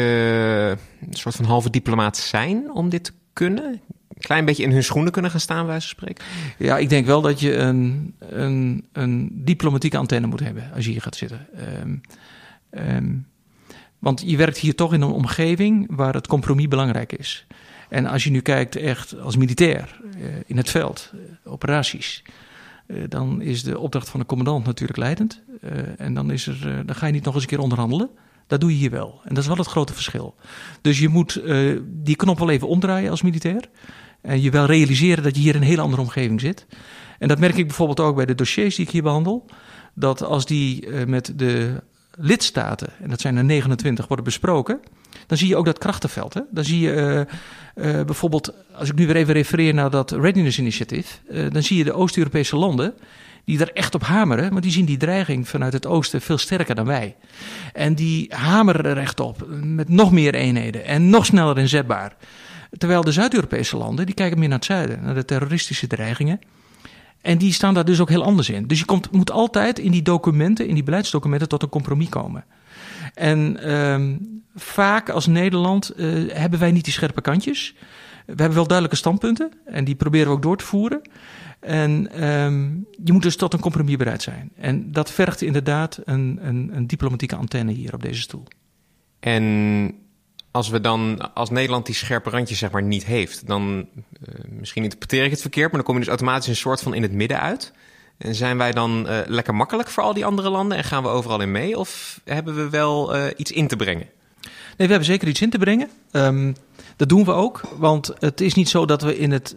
een 1.00 1.16
soort 1.16 1.34
van 1.34 1.44
halve 1.44 1.70
diplomaat 1.70 2.16
zijn 2.16 2.72
om 2.72 2.88
dit 2.88 3.04
te 3.04 3.12
kunnen? 3.32 3.80
Een 4.08 4.20
klein 4.20 4.44
beetje 4.44 4.62
in 4.62 4.72
hun 4.72 4.84
schoenen 4.84 5.12
kunnen 5.12 5.30
gaan 5.30 5.40
staan, 5.40 5.66
wijze 5.66 5.88
van 5.88 5.96
spreken? 5.96 6.24
Ja, 6.58 6.78
ik 6.78 6.88
denk 6.88 7.06
wel 7.06 7.20
dat 7.20 7.40
je 7.40 7.56
een, 7.56 8.14
een, 8.18 8.84
een 8.92 9.30
diplomatieke 9.32 9.96
antenne 9.96 10.26
moet 10.26 10.40
hebben 10.40 10.70
als 10.74 10.84
je 10.84 10.90
hier 10.90 11.02
gaat 11.02 11.16
zitten. 11.16 11.46
Um, 11.82 12.00
um, 12.70 13.26
want 14.04 14.22
je 14.26 14.36
werkt 14.36 14.58
hier 14.58 14.74
toch 14.74 14.92
in 14.92 15.00
een 15.00 15.10
omgeving 15.10 15.86
waar 15.90 16.14
het 16.14 16.26
compromis 16.26 16.68
belangrijk 16.68 17.12
is. 17.12 17.46
En 17.88 18.06
als 18.06 18.24
je 18.24 18.30
nu 18.30 18.40
kijkt 18.40 18.76
echt 18.76 19.20
als 19.20 19.36
militair 19.36 20.00
eh, 20.14 20.20
in 20.46 20.56
het 20.56 20.70
veld, 20.70 21.12
eh, 21.12 21.52
operaties, 21.52 22.22
eh, 22.86 22.96
dan 23.08 23.42
is 23.42 23.62
de 23.62 23.78
opdracht 23.78 24.08
van 24.08 24.20
de 24.20 24.26
commandant 24.26 24.64
natuurlijk 24.64 24.98
leidend. 24.98 25.42
En 25.96 26.14
dan, 26.14 26.30
is 26.30 26.46
er, 26.46 26.86
dan 26.86 26.94
ga 26.94 27.06
je 27.06 27.12
niet 27.12 27.24
nog 27.24 27.34
eens 27.34 27.42
een 27.42 27.48
keer 27.48 27.58
onderhandelen. 27.58 28.10
Dat 28.46 28.60
doe 28.60 28.70
je 28.70 28.76
hier 28.76 28.90
wel. 28.90 29.20
En 29.24 29.34
dat 29.34 29.42
is 29.42 29.48
wel 29.48 29.56
het 29.56 29.66
grote 29.66 29.92
verschil. 29.92 30.34
Dus 30.80 30.98
je 30.98 31.08
moet 31.08 31.42
die 31.86 32.16
knop 32.16 32.38
wel 32.38 32.50
even 32.50 32.68
omdraaien 32.68 33.10
als 33.10 33.22
militair. 33.22 33.68
En 34.20 34.42
je 34.42 34.50
wel 34.50 34.66
realiseren 34.66 35.22
dat 35.22 35.36
je 35.36 35.42
hier 35.42 35.54
in 35.54 35.60
een 35.60 35.66
hele 35.66 35.80
andere 35.80 36.02
omgeving 36.02 36.40
zit. 36.40 36.66
En 37.18 37.28
dat 37.28 37.38
merk 37.38 37.56
ik 37.56 37.66
bijvoorbeeld 37.66 38.00
ook 38.00 38.16
bij 38.16 38.26
de 38.26 38.34
dossiers 38.34 38.76
die 38.76 38.86
ik 38.86 38.92
hier 38.92 39.02
behandel. 39.02 39.46
Dat 39.94 40.22
als 40.22 40.46
die 40.46 40.88
met 41.06 41.32
de 41.36 41.82
lidstaten, 42.16 42.88
en 43.00 43.10
dat 43.10 43.20
zijn 43.20 43.36
er 43.36 43.44
29, 43.44 44.06
worden 44.06 44.24
besproken, 44.24 44.80
dan 45.26 45.38
zie 45.38 45.48
je 45.48 45.56
ook 45.56 45.64
dat 45.64 45.78
krachtenveld. 45.78 46.34
Hè? 46.34 46.40
Dan 46.50 46.64
zie 46.64 46.80
je 46.80 47.26
uh, 47.76 47.96
uh, 47.98 48.04
bijvoorbeeld, 48.04 48.52
als 48.74 48.88
ik 48.88 48.94
nu 48.94 49.06
weer 49.06 49.16
even 49.16 49.34
refereer 49.34 49.74
naar 49.74 49.90
dat 49.90 50.10
Readiness 50.10 50.58
Initiative, 50.58 51.14
uh, 51.30 51.50
dan 51.50 51.62
zie 51.62 51.76
je 51.76 51.84
de 51.84 51.92
Oost-Europese 51.92 52.56
landen 52.56 52.94
die 53.44 53.60
er 53.60 53.72
echt 53.72 53.94
op 53.94 54.02
hameren, 54.02 54.52
maar 54.52 54.62
die 54.62 54.70
zien 54.70 54.84
die 54.84 54.96
dreiging 54.96 55.48
vanuit 55.48 55.72
het 55.72 55.86
oosten 55.86 56.20
veel 56.20 56.38
sterker 56.38 56.74
dan 56.74 56.86
wij. 56.86 57.16
En 57.72 57.94
die 57.94 58.34
hameren 58.34 58.84
er 58.84 58.98
echt 58.98 59.20
op, 59.20 59.46
met 59.62 59.88
nog 59.88 60.12
meer 60.12 60.34
eenheden 60.34 60.84
en 60.84 61.10
nog 61.10 61.26
sneller 61.26 61.58
inzetbaar. 61.58 62.16
Terwijl 62.78 63.02
de 63.02 63.12
Zuid-Europese 63.12 63.76
landen, 63.76 64.06
die 64.06 64.14
kijken 64.14 64.38
meer 64.38 64.48
naar 64.48 64.58
het 64.58 64.66
zuiden, 64.66 65.02
naar 65.02 65.14
de 65.14 65.24
terroristische 65.24 65.86
dreigingen. 65.86 66.40
En 67.24 67.38
die 67.38 67.52
staan 67.52 67.74
daar 67.74 67.84
dus 67.84 68.00
ook 68.00 68.08
heel 68.08 68.24
anders 68.24 68.48
in. 68.48 68.66
Dus 68.66 68.78
je 68.78 68.84
komt, 68.84 69.10
moet 69.10 69.30
altijd 69.30 69.78
in 69.78 69.90
die 69.90 70.02
documenten, 70.02 70.66
in 70.66 70.74
die 70.74 70.82
beleidsdocumenten, 70.82 71.48
tot 71.48 71.62
een 71.62 71.68
compromis 71.68 72.08
komen. 72.08 72.44
En 73.14 73.72
um, 73.72 74.42
vaak 74.54 75.08
als 75.08 75.26
Nederland 75.26 75.92
uh, 75.96 76.32
hebben 76.32 76.58
wij 76.58 76.72
niet 76.72 76.84
die 76.84 76.92
scherpe 76.92 77.20
kantjes. 77.20 77.74
We 78.26 78.34
hebben 78.36 78.54
wel 78.54 78.66
duidelijke 78.66 78.98
standpunten 78.98 79.50
en 79.64 79.84
die 79.84 79.94
proberen 79.94 80.26
we 80.26 80.32
ook 80.32 80.42
door 80.42 80.56
te 80.56 80.64
voeren. 80.64 81.00
En 81.60 82.24
um, 82.28 82.86
je 83.04 83.12
moet 83.12 83.22
dus 83.22 83.36
tot 83.36 83.52
een 83.52 83.60
compromis 83.60 83.96
bereid 83.96 84.22
zijn. 84.22 84.50
En 84.56 84.92
dat 84.92 85.10
vergt 85.10 85.42
inderdaad 85.42 86.00
een, 86.04 86.38
een, 86.42 86.70
een 86.72 86.86
diplomatieke 86.86 87.36
antenne 87.36 87.72
hier 87.72 87.94
op 87.94 88.02
deze 88.02 88.20
stoel. 88.20 88.44
En 89.20 89.94
als 90.50 90.68
we 90.68 90.80
dan 90.80 91.34
als 91.34 91.50
Nederland 91.50 91.86
die 91.86 91.94
scherpe 91.94 92.30
randjes 92.30 92.58
zeg 92.58 92.70
maar 92.70 92.82
niet 92.82 93.04
heeft, 93.04 93.46
dan 93.46 93.88
misschien 94.64 94.82
interpreteer 94.82 95.24
ik 95.24 95.30
het 95.30 95.40
verkeerd, 95.40 95.66
maar 95.66 95.76
dan 95.76 95.84
kom 95.84 95.94
je 95.94 96.00
dus 96.00 96.08
automatisch 96.08 96.48
een 96.48 96.56
soort 96.56 96.80
van 96.80 96.94
in 96.94 97.02
het 97.02 97.12
midden 97.12 97.40
uit. 97.40 97.72
En 98.18 98.34
zijn 98.34 98.58
wij 98.58 98.72
dan 98.72 99.06
uh, 99.08 99.18
lekker 99.26 99.54
makkelijk 99.54 99.88
voor 99.88 100.02
al 100.02 100.14
die 100.14 100.24
andere 100.24 100.50
landen 100.50 100.78
en 100.78 100.84
gaan 100.84 101.02
we 101.02 101.08
overal 101.08 101.40
in 101.40 101.50
mee? 101.50 101.78
Of 101.78 102.20
hebben 102.24 102.54
we 102.54 102.70
wel 102.70 103.16
uh, 103.16 103.24
iets 103.36 103.52
in 103.52 103.68
te 103.68 103.76
brengen? 103.76 104.06
Nee, 104.76 104.86
we 104.86 104.86
hebben 104.86 105.04
zeker 105.04 105.28
iets 105.28 105.40
in 105.40 105.50
te 105.50 105.58
brengen. 105.58 105.88
Um, 106.12 106.56
dat 106.96 107.08
doen 107.08 107.24
we 107.24 107.32
ook, 107.32 107.60
want 107.76 108.12
het 108.18 108.40
is 108.40 108.54
niet 108.54 108.68
zo 108.68 108.86
dat 108.86 109.02
we 109.02 109.18
in 109.18 109.32
het 109.32 109.54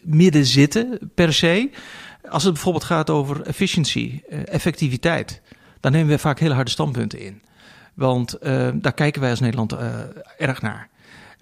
midden 0.00 0.46
zitten 0.46 0.98
per 1.14 1.32
se. 1.32 1.70
Als 2.28 2.44
het 2.44 2.52
bijvoorbeeld 2.52 2.84
gaat 2.84 3.10
over 3.10 3.42
efficiency, 3.42 4.20
effectiviteit, 4.44 5.40
dan 5.80 5.92
nemen 5.92 6.08
we 6.08 6.18
vaak 6.18 6.38
hele 6.38 6.54
harde 6.54 6.70
standpunten 6.70 7.18
in. 7.18 7.42
Want 7.94 8.36
uh, 8.42 8.68
daar 8.74 8.92
kijken 8.92 9.20
wij 9.20 9.30
als 9.30 9.40
Nederland 9.40 9.74
erg 10.38 10.62
naar. 10.62 10.88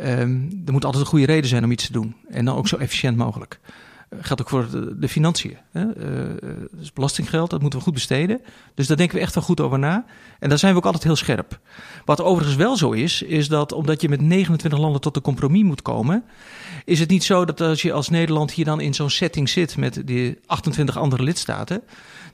Um, 0.01 0.63
er 0.67 0.73
moet 0.73 0.85
altijd 0.85 1.03
een 1.03 1.11
goede 1.11 1.27
reden 1.27 1.49
zijn 1.49 1.65
om 1.65 1.71
iets 1.71 1.87
te 1.87 1.93
doen. 1.93 2.15
En 2.29 2.45
dan 2.45 2.57
ook 2.57 2.69
zo 2.69 2.77
efficiënt 2.77 3.17
mogelijk. 3.17 3.61
Uh, 4.11 4.19
geldt 4.23 4.43
ook 4.43 4.49
voor 4.49 4.69
de, 4.99 5.09
financiën. 5.09 5.57
Hè? 5.71 5.85
dus 6.73 6.93
belastinggeld, 6.93 7.51
dat 7.51 7.61
moeten 7.61 7.79
we 7.79 7.85
goed 7.85 7.95
besteden. 7.95 8.41
Dus 8.75 8.87
daar 8.87 8.97
denken 8.97 9.17
we 9.17 9.23
echt 9.23 9.35
wel 9.35 9.45
goed 9.45 9.61
over 9.61 9.79
na. 9.79 10.05
En 10.39 10.49
daar 10.49 10.59
zijn 10.59 10.73
we 10.73 10.79
ook 10.79 10.85
altijd 10.85 11.05
heel 11.05 11.17
scherp. 11.17 11.59
Wat 12.05 12.21
overigens 12.21 12.57
wel 12.57 12.77
zo 12.77 12.91
is, 12.91 13.23
is 13.23 13.49
dat 13.49 13.73
omdat 13.73 14.01
je 14.01 14.09
met 14.09 14.21
29 14.21 14.81
landen 14.81 15.01
tot 15.01 15.17
een 15.17 15.23
compromis 15.23 15.63
moet 15.63 15.83
komen, 15.83 16.25
is 16.85 17.01
het 17.01 17.09
niet 17.09 17.25
zo 17.25 17.45
dat 17.45 17.61
als 17.61 17.83
je 17.83 17.93
als 17.93 18.09
Nederland 18.09 18.53
hier 18.53 18.65
dan 18.65 18.81
in 18.81 18.95
zo'n 18.95 19.11
setting 19.11 19.49
zit 19.49 19.77
met 19.77 20.03
die 20.05 20.39
28 20.47 20.97
andere 20.97 21.23
lidstaten, 21.23 21.83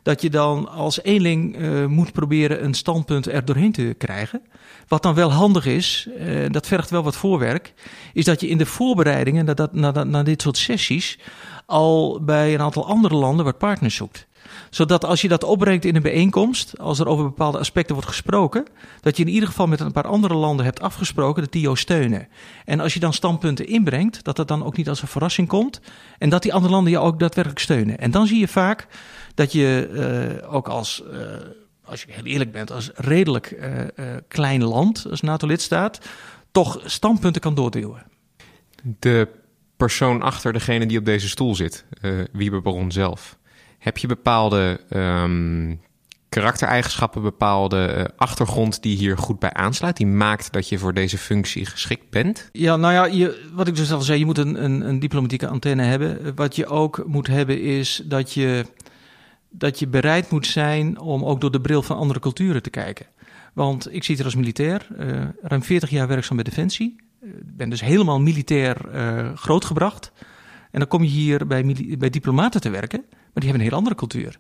dat 0.05 0.23
je 0.23 0.31
dan 0.31 0.69
als 0.69 1.03
eenling 1.03 1.57
uh, 1.57 1.87
moet 1.87 2.13
proberen 2.13 2.65
een 2.65 2.75
standpunt 2.75 3.27
er 3.27 3.45
doorheen 3.45 3.73
te 3.73 3.95
krijgen. 3.99 4.43
Wat 4.89 5.03
dan 5.03 5.15
wel 5.15 5.33
handig 5.33 5.67
is, 5.67 6.09
uh, 6.19 6.51
dat 6.51 6.67
vergt 6.67 6.91
wel 6.91 7.03
wat 7.03 7.17
voorwerk, 7.17 7.75
is 8.13 8.25
dat 8.25 8.41
je 8.41 8.49
in 8.49 8.59
de 8.59 8.67
voorbereidingen 8.67 9.45
naar, 9.45 9.55
dat, 9.55 9.73
naar 10.05 10.25
dit 10.25 10.43
soort 10.43 10.57
sessies 10.57 11.19
al 11.67 12.21
bij 12.23 12.55
een 12.55 12.61
aantal 12.61 12.87
andere 12.87 13.15
landen 13.15 13.45
wat 13.45 13.59
partners 13.59 13.95
zoekt 13.95 14.27
zodat 14.71 15.05
als 15.05 15.21
je 15.21 15.29
dat 15.29 15.45
opbrengt 15.45 15.85
in 15.85 15.97
een 15.97 16.03
bijeenkomst, 16.03 16.79
als 16.79 16.99
er 16.99 17.07
over 17.07 17.25
bepaalde 17.25 17.59
aspecten 17.59 17.95
wordt 17.95 18.11
gesproken, 18.11 18.67
dat 19.01 19.17
je 19.17 19.25
in 19.25 19.33
ieder 19.33 19.49
geval 19.49 19.67
met 19.67 19.81
een 19.81 19.93
paar 19.93 20.07
andere 20.07 20.35
landen 20.35 20.65
hebt 20.65 20.81
afgesproken 20.81 21.43
dat 21.43 21.53
die 21.53 21.63
jou 21.63 21.77
steunen. 21.77 22.29
En 22.65 22.81
als 22.81 22.95
je 22.95 23.01
dan 23.01 23.13
standpunten 23.13 23.67
inbrengt, 23.67 24.25
dat 24.25 24.37
dat 24.37 24.49
dan 24.49 24.65
ook 24.65 24.77
niet 24.77 24.89
als 24.89 25.03
een 25.03 25.09
verrassing 25.09 25.49
komt 25.49 25.81
en 26.19 26.29
dat 26.29 26.43
die 26.43 26.55
andere 26.55 26.73
landen 26.73 26.93
jou 26.93 27.07
ook 27.07 27.19
daadwerkelijk 27.19 27.61
steunen. 27.61 27.99
En 27.99 28.11
dan 28.11 28.27
zie 28.27 28.39
je 28.39 28.49
vaak 28.49 28.87
dat 29.35 29.53
je 29.53 29.89
uh, 30.43 30.55
ook 30.55 30.69
als 30.69 31.03
uh, 31.13 31.21
als 31.85 32.03
je 32.03 32.13
heel 32.13 32.25
eerlijk 32.25 32.53
bent, 32.53 32.71
als 32.71 32.91
redelijk 32.95 33.57
klein 34.29 34.65
land, 34.65 35.07
als 35.11 35.21
NATO-lidstaat, 35.21 35.99
toch 36.51 36.81
standpunten 36.85 37.41
kan 37.41 37.55
doorduwen. 37.55 38.03
De 38.83 39.29
persoon 39.77 40.23
achter 40.23 40.53
degene 40.53 40.87
die 40.87 40.99
op 40.99 41.05
deze 41.05 41.29
stoel 41.29 41.55
zit, 41.55 41.85
uh, 42.03 42.25
Wieber 42.33 42.63
Baron 42.63 42.93
zelf. 42.93 43.39
Heb 43.79 43.99
je 43.99 44.07
bepaalde 44.07 44.81
um, 44.91 45.81
karaktereigenschappen, 46.29 47.23
bepaalde 47.23 47.95
uh, 47.97 48.05
achtergrond 48.17 48.83
die 48.83 48.97
hier 48.97 49.19
goed 49.19 49.39
bij 49.39 49.53
aansluit, 49.53 49.97
die 49.97 50.07
maakt 50.07 50.53
dat 50.53 50.69
je 50.69 50.79
voor 50.79 50.95
deze 50.95 51.19
functie 51.19 51.67
geschikt 51.67 52.11
bent? 52.11 52.49
Ja, 52.53 52.77
nou 52.77 52.93
ja, 52.93 53.05
je, 53.05 53.49
wat 53.53 53.69
ik 53.69 53.77
dus 53.77 53.93
al 53.93 54.01
zei, 54.01 54.19
je 54.19 54.25
moet 54.25 54.39
een, 54.39 54.65
een, 54.65 54.89
een 54.89 54.99
diplomatieke 54.99 55.49
antenne 55.49 55.83
hebben. 55.83 56.35
Wat 56.35 56.57
je 56.57 56.67
ook 56.67 57.05
moet 57.07 57.27
hebben 57.27 57.61
is 57.61 58.03
dat 58.05 58.33
je, 58.33 58.65
dat 59.59 59.79
je 59.79 59.87
bereid 59.87 60.31
moet 60.31 60.47
zijn 60.47 61.01
om 61.01 61.25
ook 61.25 61.41
door 61.41 61.51
de 61.51 61.61
bril 61.61 61.83
van 61.83 61.97
andere 61.97 62.21
culturen 62.21 62.63
te 62.63 62.71
kijken. 62.71 63.07
Want 63.53 63.95
ik 63.95 64.05
zit 64.05 64.19
er 64.19 64.25
als 64.25 64.35
militair, 64.35 64.87
uh, 64.99 65.23
ruim 65.43 65.63
40 65.63 65.91
jaar 65.91 66.09
werkzaam 66.09 66.37
bij 66.37 66.45
Defensie. 66.45 66.97
Ik 67.21 67.57
ben 67.57 67.71
dus 67.71 67.81
helemaal 67.81 68.21
militair 68.21 68.77
uh, 68.95 69.35
grootgebracht. 69.35 70.13
En 70.71 70.79
dan 70.79 70.89
kom 70.89 71.03
je 71.03 71.09
hier 71.09 71.47
bij, 71.47 71.77
bij 71.99 72.11
diplomaten 72.11 72.61
te 72.61 72.71
werken, 72.71 73.05
maar 73.09 73.19
die 73.35 73.43
hebben 73.45 73.61
een 73.61 73.69
heel 73.69 73.79
andere 73.79 73.97
cultuur. 73.97 74.39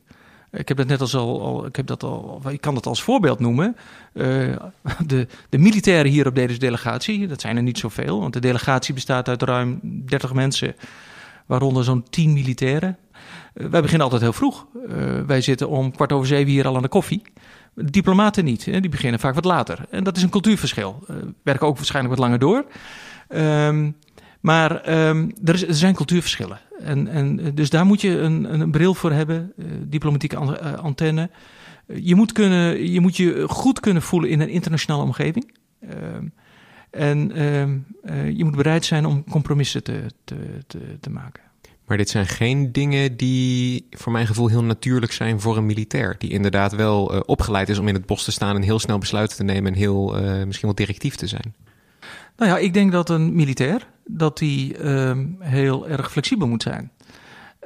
Ik 0.52 0.68
heb 0.68 0.76
dat 0.76 0.86
net 0.86 1.00
als 1.00 1.14
al, 1.14 1.66
ik 1.66 1.76
heb 1.76 1.86
dat 1.86 2.02
al, 2.02 2.42
ik 2.48 2.60
kan 2.60 2.74
dat 2.74 2.86
als 2.86 3.02
voorbeeld 3.02 3.38
noemen. 3.38 3.76
De, 4.12 5.26
de 5.48 5.58
militairen 5.58 6.10
hier 6.10 6.26
op 6.26 6.34
deze 6.34 6.58
delegatie, 6.58 7.26
dat 7.26 7.40
zijn 7.40 7.56
er 7.56 7.62
niet 7.62 7.78
zoveel, 7.78 8.20
want 8.20 8.32
de 8.32 8.40
delegatie 8.40 8.94
bestaat 8.94 9.28
uit 9.28 9.42
ruim 9.42 9.80
30 9.82 10.32
mensen, 10.34 10.74
waaronder 11.46 11.84
zo'n 11.84 12.04
10 12.10 12.32
militairen. 12.32 12.98
Uh, 13.54 13.66
wij 13.66 13.80
beginnen 13.80 14.02
altijd 14.02 14.22
heel 14.22 14.32
vroeg. 14.32 14.66
Uh, 14.88 15.20
wij 15.26 15.40
zitten 15.40 15.68
om 15.68 15.92
kwart 15.92 16.12
over 16.12 16.26
zeven 16.26 16.52
hier 16.52 16.66
al 16.66 16.76
aan 16.76 16.82
de 16.82 16.88
koffie. 16.88 17.22
Diplomaten 17.74 18.44
niet, 18.44 18.64
hè? 18.64 18.80
die 18.80 18.90
beginnen 18.90 19.20
vaak 19.20 19.34
wat 19.34 19.44
later. 19.44 19.78
En 19.90 20.04
dat 20.04 20.16
is 20.16 20.22
een 20.22 20.30
cultuurverschil. 20.30 21.04
Uh, 21.10 21.16
werken 21.42 21.66
ook 21.66 21.76
waarschijnlijk 21.76 22.14
wat 22.14 22.24
langer 22.24 22.38
door. 22.38 22.64
Um, 23.28 23.96
maar 24.40 24.98
um, 25.08 25.32
er, 25.44 25.68
er, 25.68 25.74
zijn 25.74 25.94
cultuurverschillen. 25.94 26.60
En, 26.78 27.08
en, 27.08 27.54
dus 27.54 27.70
daar 27.70 27.86
moet 27.86 28.00
je 28.00 28.18
een, 28.18 28.60
een 28.60 28.70
bril 28.70 28.94
voor 28.94 29.12
hebben, 29.12 29.52
diplomatieke 29.80 30.36
an, 30.36 30.78
antenne. 30.78 31.30
je, 31.86 32.14
moet 32.14 32.32
kunnen, 32.32 32.90
je 32.90 33.00
moet 33.00 33.16
je 33.16 33.44
goed 33.48 33.80
kunnen 33.80 34.02
voelen 34.02 34.30
in 34.30 34.40
een 34.40 34.48
internationale 34.48 35.02
omgeving. 35.02 35.54
Uh, 35.82 35.90
en 36.90 37.28
je 38.36 38.44
moet 38.44 38.56
bereid 38.56 38.84
zijn 38.84 39.06
om 39.06 39.24
compromissen 39.30 39.82
te, 39.82 40.06
te, 40.24 40.98
te 41.00 41.10
maken. 41.10 41.42
Maar 41.86 41.96
dit 41.96 42.08
zijn 42.08 42.26
geen 42.26 42.72
dingen 42.72 43.16
die 43.16 43.86
voor 43.90 44.12
mijn 44.12 44.26
gevoel 44.26 44.48
heel 44.48 44.64
natuurlijk 44.64 45.12
zijn 45.12 45.40
voor 45.40 45.56
een 45.56 45.66
militair. 45.66 46.14
Die 46.18 46.30
inderdaad 46.30 46.72
wel 46.72 47.14
uh, 47.14 47.20
opgeleid 47.26 47.68
is 47.68 47.78
om 47.78 47.88
in 47.88 47.94
het 47.94 48.06
bos 48.06 48.24
te 48.24 48.32
staan 48.32 48.56
en 48.56 48.62
heel 48.62 48.78
snel 48.78 48.98
besluiten 48.98 49.36
te 49.36 49.42
nemen 49.42 49.72
en 49.72 49.78
heel 49.78 50.22
uh, 50.22 50.44
misschien 50.44 50.68
wel 50.68 50.74
directief 50.74 51.14
te 51.14 51.26
zijn. 51.26 51.54
Nou 52.36 52.50
ja, 52.50 52.58
ik 52.58 52.74
denk 52.74 52.92
dat 52.92 53.10
een 53.10 53.34
militair 53.34 53.86
dat 54.06 54.38
die 54.38 54.78
uh, 54.78 55.18
heel 55.38 55.88
erg 55.88 56.10
flexibel 56.10 56.48
moet 56.48 56.62
zijn. 56.62 56.90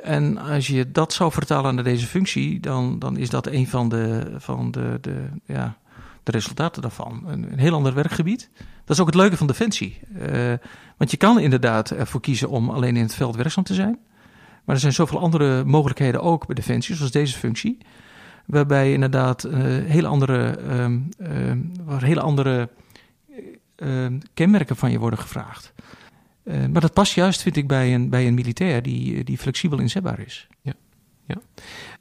En 0.03 0.39
als 0.39 0.67
je 0.67 0.91
dat 0.91 1.13
zou 1.13 1.33
vertalen 1.33 1.75
naar 1.75 1.85
deze 1.85 2.07
functie, 2.07 2.61
dan, 2.61 2.99
dan 2.99 3.17
is 3.17 3.31
dat 3.31 3.47
een 3.47 3.67
van 3.67 3.89
de, 3.89 4.33
van 4.39 4.71
de, 4.71 4.99
de, 5.01 5.29
ja, 5.45 5.77
de 6.33 6.39
resultaten 6.39 6.83
daarvan. 6.83 7.23
Een, 7.27 7.53
een 7.53 7.59
heel 7.59 7.75
ander 7.75 7.95
werkgebied. 7.95 8.51
Dat 8.85 8.97
is 8.97 9.01
ook 9.01 9.07
het 9.07 9.15
leuke 9.15 9.37
van 9.37 9.47
Defensie. 9.47 10.01
Uh, 10.17 10.53
want 10.97 11.11
je 11.11 11.17
kan 11.17 11.41
inderdaad 11.41 11.91
ervoor 11.91 12.21
kiezen 12.21 12.49
om 12.49 12.71
alleen 12.71 12.97
in 12.97 13.03
het 13.03 13.15
veld 13.15 13.37
werkzaam 13.37 13.65
te 13.65 13.75
zijn. 13.75 13.99
Maar 14.65 14.75
er 14.75 14.81
zijn 14.81 14.93
zoveel 14.93 15.19
andere 15.19 15.65
mogelijkheden 15.65 16.23
ook 16.23 16.47
bij 16.47 16.55
Defensie, 16.55 16.95
zoals 16.95 17.11
deze 17.11 17.39
functie. 17.39 17.79
Waarbij 18.47 18.93
inderdaad 18.93 19.45
uh, 19.45 19.53
hele 19.85 20.07
andere, 20.07 20.59
uh, 21.19 21.53
waar 21.85 22.03
hele 22.03 22.21
andere 22.21 22.69
kenmerken 24.35 24.77
van 24.77 24.91
je 24.91 24.99
worden 24.99 25.19
gevraagd. 25.19 25.73
Maar 26.45 26.81
dat 26.81 26.93
past 26.93 27.15
juist, 27.15 27.43
vind 27.43 27.57
ik, 27.57 27.67
bij 27.67 27.95
een, 27.95 28.09
bij 28.11 28.27
een 28.27 28.35
militair 28.35 28.83
die, 28.83 29.25
die 29.25 29.39
flexibel 29.39 29.79
inzetbaar 29.79 30.21
is. 30.21 30.47
Ja. 30.63 30.73
ja. 31.27 31.37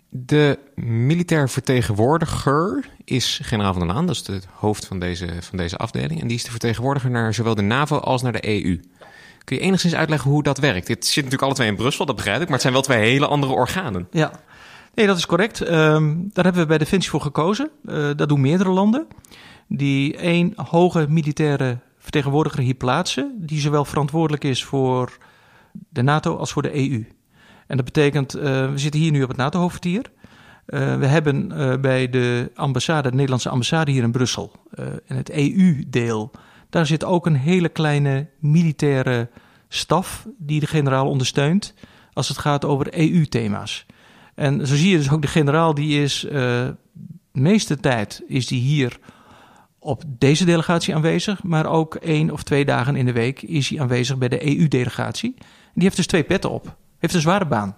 De 0.10 0.60
militair 0.76 1.50
vertegenwoordiger 1.50 2.90
is 3.04 3.40
generaal 3.44 3.74
van 3.74 3.88
der 3.88 3.94
Laan, 3.94 4.06
dat 4.06 4.16
is 4.16 4.28
het 4.28 4.48
hoofd 4.54 4.86
van 4.86 5.00
deze, 5.00 5.28
van 5.40 5.58
deze 5.58 5.78
afdeling. 5.78 6.22
En 6.22 6.28
die 6.28 6.38
is 6.38 6.44
de 6.44 6.52
vertegenwoordiger 6.52 7.12
naar 7.12 7.34
zowel 7.34 7.56
de 7.56 7.62
NAVO 7.62 7.98
als 7.98 8.22
naar 8.22 8.32
de 8.32 8.48
EU. 8.48 8.80
Kun 9.44 9.56
je 9.56 9.62
enigszins 9.62 9.96
uitleggen 9.96 10.32
hoe 10.32 10.44
dat 10.44 10.58
werkt? 10.58 10.88
Dit 10.88 11.06
zit 11.06 11.16
natuurlijk 11.16 11.42
alle 11.42 11.54
twee 11.54 11.68
in 11.68 11.76
Brussel, 11.76 12.06
dat 12.06 12.16
begrijp 12.16 12.38
ik, 12.38 12.44
maar 12.44 12.54
het 12.54 12.62
zijn 12.62 12.74
wel 12.74 12.82
twee 12.82 13.10
hele 13.10 13.28
andere 13.28 13.54
organen. 13.54 14.08
Ja, 14.12 14.32
nee, 14.96 15.08
dat 15.08 15.18
is 15.18 15.26
correct. 15.26 15.60
Um, 15.60 16.30
daar 16.34 16.44
hebben 16.44 16.62
we 16.62 16.68
bij 16.68 16.78
Defensie 16.78 17.10
voor 17.10 17.22
gekozen. 17.22 17.70
Uh, 17.86 18.10
dat 18.16 18.30
doen 18.30 18.42
meerdere 18.42 18.70
landen. 18.70 19.08
Die 19.68 20.18
één 20.18 20.54
hoge 20.56 21.06
militaire 21.10 21.80
vertegenwoordiger 21.98 22.64
hier 22.64 22.74
plaatsen, 22.74 23.36
die 23.38 23.60
zowel 23.60 23.86
verantwoordelijk 23.86 24.44
is 24.44 24.64
voor 24.64 25.18
de 25.90 26.02
NATO 26.02 26.36
als 26.36 26.52
voor 26.52 26.62
de 26.62 26.76
EU. 26.76 27.06
En 27.68 27.76
dat 27.76 27.86
betekent, 27.86 28.36
uh, 28.36 28.44
we 28.44 28.78
zitten 28.78 29.00
hier 29.00 29.12
nu 29.12 29.24
op 29.24 29.28
het 29.28 29.38
NATO-hoofdkwartier. 29.38 30.12
Uh, 30.68 30.98
we 30.98 31.06
hebben 31.06 31.52
uh, 31.52 31.76
bij 31.76 32.10
de 32.10 32.52
ambassade, 32.56 33.10
de 33.10 33.16
Nederlandse 33.16 33.50
ambassade 33.50 33.92
hier 33.92 34.04
in 34.04 34.12
Brussel, 34.12 34.52
in 35.06 35.16
het 35.16 35.30
EU-deel, 35.30 36.32
daar 36.70 36.86
zit 36.86 37.04
ook 37.04 37.26
een 37.26 37.36
hele 37.36 37.70
kleine 37.70 38.30
militaire 38.40 39.30
staf 39.68 40.28
die 40.38 40.60
de 40.60 40.68
generaal 40.68 41.10
ondersteunt 41.10 41.74
als 42.14 42.28
het 42.28 42.38
gaat 42.38 42.66
over 42.66 43.00
EU-thema's. 43.00 43.86
En 44.36 44.68
zo 44.68 44.76
zie 44.76 44.90
je 44.90 44.98
dus 44.98 45.12
ook 45.12 45.22
de 45.22 45.28
generaal, 45.28 45.74
die 45.74 46.02
is 46.02 46.26
de 46.30 46.76
meeste 47.32 47.80
tijd 47.80 48.24
is 48.28 48.48
die 48.48 48.62
hier 48.62 49.00
op 49.80 50.04
deze 50.08 50.46
delegatie 50.46 50.96
aanwezig, 50.96 51.44
maar 51.44 51.66
ook 51.66 51.96
één 51.96 52.32
of 52.32 52.44
twee 52.44 52.66
dagen 52.66 52.96
in 52.96 53.06
de 53.06 53.12
week 53.12 53.42
is 53.42 53.70
hij 53.70 53.82
aanwezig 53.82 54.18
bij 54.18 54.28
de 54.28 54.46
EU-delegatie. 54.46 55.34
Die 55.74 55.84
heeft 55.84 55.96
dus 55.96 56.08
twee 56.08 56.24
petten 56.24 56.50
op. 56.50 56.76
Heeft 57.00 57.14
een 57.14 57.22
zware 57.22 57.46
baan. 57.46 57.78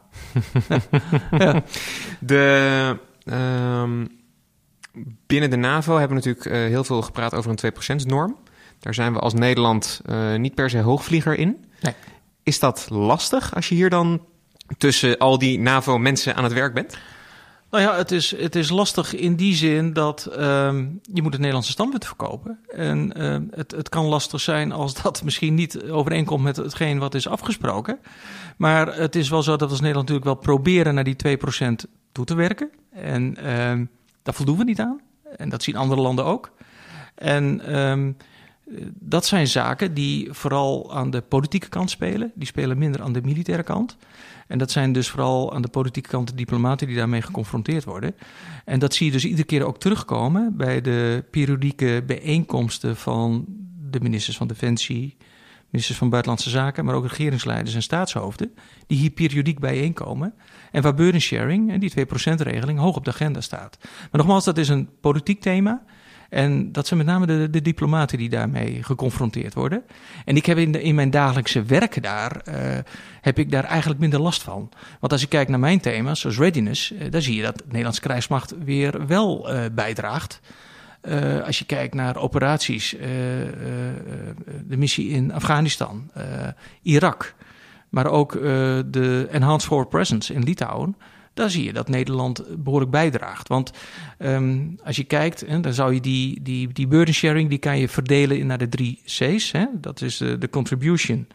ja. 1.38 1.64
De, 2.20 2.98
um, 3.26 4.08
binnen 5.28 5.50
de 5.50 5.56
NAVO 5.56 5.98
hebben 5.98 6.18
we 6.18 6.30
natuurlijk 6.30 6.46
uh, 6.46 6.70
heel 6.70 6.84
veel 6.84 7.02
gepraat 7.02 7.34
over 7.34 7.52
een 7.52 7.74
2%-norm. 7.74 8.38
Daar 8.80 8.94
zijn 8.94 9.14
we 9.14 9.20
als 9.20 9.34
Nederland 9.34 10.02
uh, 10.06 10.36
niet 10.36 10.56
per 10.56 10.70
se 10.70 10.80
hoogvlieger 10.80 11.38
in. 11.38 11.66
Nee. 11.82 11.94
Is 12.44 12.60
dat 12.60 12.88
lastig 12.90 13.56
als 13.56 13.70
je 13.70 13.76
hier 13.76 13.90
dan 13.90 14.26
tussen 14.78 15.18
al 15.18 15.38
die 15.38 15.60
NAVO-mensen 15.60 16.36
aan 16.36 16.44
het 16.44 16.54
werk 16.54 16.74
bent? 16.74 16.98
Nou 17.70 17.84
ja, 17.84 17.96
het 17.96 18.12
is, 18.12 18.38
het 18.38 18.56
is 18.56 18.70
lastig 18.70 19.16
in 19.16 19.36
die 19.36 19.56
zin 19.56 19.94
dat 19.94 20.30
um, 20.40 21.00
je 21.14 21.22
moet 21.22 21.32
het 21.32 21.38
Nederlandse 21.38 21.72
standpunt 21.72 22.06
verkopen. 22.06 22.60
En 22.68 23.14
uh, 23.18 23.38
het, 23.52 23.72
het 23.72 23.90
kan 23.90 24.06
lastig 24.06 24.42
zijn 24.42 24.72
als 24.72 25.02
dat 25.02 25.24
misschien 25.24 25.54
niet 25.54 25.84
overeenkomt 25.84 26.44
met 26.44 26.56
hetgeen 26.56 27.00
wat 27.00 27.16
is 27.16 27.28
afgesproken. 27.28 28.00
Maar 28.58 28.96
het 28.96 29.16
is 29.16 29.30
wel 29.30 29.44
zo 29.44 29.52
dat 29.52 29.60
we 29.60 29.70
als 29.70 29.80
Nederland 29.80 30.10
natuurlijk 30.10 30.36
wel 30.36 30.56
proberen 30.56 30.94
naar 30.94 31.04
die 31.04 31.38
2% 31.38 31.90
toe 32.12 32.26
te 32.26 32.36
werken. 32.36 32.70
En 32.92 33.36
uh, 33.38 33.44
daar 34.24 34.34
voldoen 34.34 34.58
we 34.58 34.64
niet 34.64 34.80
aan. 34.80 35.02
En 35.38 35.50
dat 35.50 35.64
zien 35.64 35.76
andere 35.76 36.02
landen 36.02 36.26
ook. 36.26 36.52
En 37.16 37.62
dat 38.94 39.26
zijn 39.26 39.48
zaken 39.48 39.94
die 39.94 40.34
vooral 40.34 40.94
aan 40.94 41.10
de 41.10 41.22
politieke 41.22 41.70
kant 41.70 41.90
spelen. 41.90 42.32
Die 42.36 42.48
spelen 42.48 42.78
minder 42.78 43.02
aan 43.02 43.14
de 43.14 43.22
militaire 43.22 43.64
kant. 43.64 43.98
En 44.50 44.58
dat 44.58 44.72
zijn 44.72 44.94
dus 44.94 45.10
vooral 45.10 45.54
aan 45.54 45.62
de 45.62 45.68
politieke 45.68 46.10
kant 46.10 46.28
de 46.28 46.36
diplomaten 46.36 46.88
die 46.88 46.96
daarmee 46.96 47.22
geconfronteerd 47.22 47.84
worden. 47.84 48.16
En 48.66 48.80
dat 48.80 48.94
zie 48.94 49.06
je 49.06 49.12
dus 49.12 49.26
iedere 49.26 49.44
keer 49.44 49.66
ook 49.66 49.80
terugkomen 49.80 50.58
bij 50.58 50.82
de 50.82 51.24
periodieke 51.32 52.04
bijeenkomsten 52.06 52.96
van 52.96 53.46
de 53.90 54.00
ministers 54.00 54.38
van 54.38 54.48
Defensie, 54.48 55.18
ministers 55.70 55.98
van 55.98 56.10
Buitenlandse 56.10 56.50
Zaken, 56.50 56.86
maar 56.86 56.96
ook 56.96 57.08
regeringsleiders 57.08 57.76
en 57.76 57.82
staatshoofden, 57.82 58.54
die 58.88 58.98
hier 58.98 59.10
periodiek 59.10 59.60
bijeenkomen. 59.60 60.34
En 60.72 60.82
waar 60.82 60.94
burden 60.94 61.22
sharing 61.22 61.72
en 61.72 61.80
die 61.80 61.94
2%-regeling 62.00 62.80
hoog 62.80 62.96
op 62.96 63.06
de 63.06 63.12
agenda 63.12 63.42
staat. 63.42 63.78
Maar 63.82 64.10
nogmaals, 64.12 64.46
dat 64.46 64.58
is 64.58 64.70
een 64.70 64.90
politiek 65.02 65.42
thema. 65.42 65.84
En 66.30 66.72
dat 66.72 66.88
zijn 66.88 67.00
met 67.00 67.08
name 67.08 67.26
de, 67.26 67.50
de 67.50 67.62
diplomaten 67.62 68.18
die 68.18 68.30
daarmee 68.30 68.84
geconfronteerd 68.84 69.54
worden. 69.54 69.84
En 70.26 70.36
ik 70.36 70.46
heb 70.46 70.58
in, 70.58 70.82
in 70.82 70.96
mijn 70.96 71.10
dagelijkse 71.10 71.64
werk 71.64 72.04
daar, 72.04 72.42
uh, 72.48 72.56
heb 73.22 73.40
ik 73.40 73.52
daar 73.52 73.64
eigenlijk 73.64 74.00
minder 74.00 74.20
last 74.20 74.44
van. 74.44 74.70
Want 75.00 75.12
als 75.12 75.22
je 75.22 75.28
kijkt 75.28 75.50
naar 75.50 75.60
mijn 75.60 75.80
thema's, 75.80 76.20
zoals 76.20 76.38
readiness, 76.38 76.92
uh, 76.92 77.00
dan 77.10 77.22
zie 77.22 77.36
je 77.36 77.42
dat 77.42 77.58
de 77.58 77.64
Nederlandse 77.68 78.02
krijgsmacht 78.02 78.54
weer 78.64 79.08
wel 79.08 79.54
uh, 79.54 79.62
bijdraagt. 79.72 80.42
Als 81.46 81.60
je 81.60 81.66
kijkt 81.66 81.94
naar 81.94 82.16
operaties, 82.18 82.96
de 84.68 84.78
missie 84.78 85.10
in 85.10 85.34
Afghanistan, 85.34 86.12
Irak, 86.82 87.36
maar 87.90 88.08
ook 88.08 88.32
de 88.32 89.28
Enhanced 89.32 89.68
Forward 89.68 89.90
Presence 89.90 90.34
in 90.34 90.44
Litouwen 90.44 90.96
daar 91.40 91.50
zie 91.50 91.64
je 91.64 91.74
dat 91.74 91.90
Nederland 91.90 92.64
behoorlijk 92.64 92.92
bijdraagt. 92.92 93.48
Want 93.48 93.72
um, 94.20 94.80
als 94.84 94.96
je 94.96 95.04
kijkt, 95.04 95.44
hè, 95.48 95.60
dan 95.60 95.74
zou 95.74 95.94
je 95.94 96.02
die, 96.02 96.42
die, 96.42 96.74
die 96.74 96.88
burden 96.88 97.14
sharing, 97.14 97.50
die 97.50 97.58
kan 97.58 97.80
je 97.80 97.90
verdelen 97.90 98.40
in 98.40 98.48
naar 98.48 98.58
de 98.58 98.70
drie 98.70 99.02
C's. 99.06 99.52
Hè? 99.52 99.66
Dat 99.74 100.02
is 100.02 100.18
de, 100.18 100.50
contribution, 100.50 101.28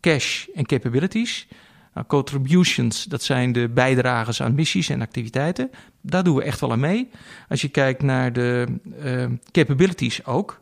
cash 0.00 0.46
en 0.54 0.66
capabilities. 0.66 1.48
Nou, 1.94 2.06
contributions, 2.06 3.04
dat 3.04 3.22
zijn 3.22 3.52
de 3.52 3.68
bijdragers 3.68 4.42
aan 4.42 4.54
missies 4.54 4.88
en 4.88 5.02
activiteiten. 5.02 5.70
Daar 6.00 6.24
doen 6.24 6.36
we 6.36 6.42
echt 6.42 6.60
wel 6.60 6.72
aan 6.72 6.80
mee. 6.80 7.08
Als 7.48 7.60
je 7.60 7.68
kijkt 7.68 8.02
naar 8.02 8.32
de 8.32 8.66
uh, 9.04 9.24
capabilities 9.50 10.24
ook. 10.24 10.60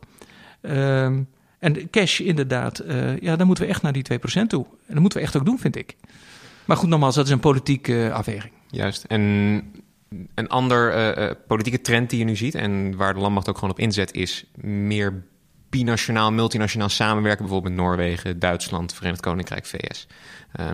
Uh, 0.62 1.04
en 1.58 1.90
cash 1.90 2.20
inderdaad, 2.20 2.82
uh, 2.84 3.18
ja, 3.20 3.36
dan 3.36 3.46
moeten 3.46 3.64
we 3.64 3.70
echt 3.70 3.82
naar 3.82 3.92
die 3.92 4.04
2% 4.42 4.46
toe. 4.46 4.64
En 4.64 4.92
dat 4.92 5.00
moeten 5.00 5.18
we 5.18 5.24
echt 5.24 5.36
ook 5.36 5.44
doen, 5.44 5.58
vind 5.58 5.76
ik. 5.76 5.96
Maar 6.66 6.76
goed, 6.76 6.88
nogmaals, 6.88 7.14
dat 7.14 7.26
is 7.26 7.30
een 7.30 7.40
politieke 7.40 8.10
afweging. 8.12 8.52
Juist. 8.70 9.04
En 9.04 9.22
een 10.34 10.48
ander 10.48 11.16
uh, 11.18 11.30
politieke 11.46 11.80
trend 11.80 12.10
die 12.10 12.18
je 12.18 12.24
nu 12.24 12.36
ziet 12.36 12.54
en 12.54 12.96
waar 12.96 13.14
de 13.14 13.20
landmacht 13.20 13.48
ook 13.48 13.54
gewoon 13.54 13.70
op 13.70 13.78
inzet 13.78 14.12
is 14.14 14.44
meer 14.54 15.24
binationaal, 15.70 16.32
multinationaal 16.32 16.88
samenwerken, 16.88 17.44
bijvoorbeeld 17.44 17.74
met 17.74 17.84
Noorwegen, 17.84 18.38
Duitsland, 18.38 18.94
Verenigd 18.94 19.20
Koninkrijk, 19.20 19.66
VS. 19.66 20.06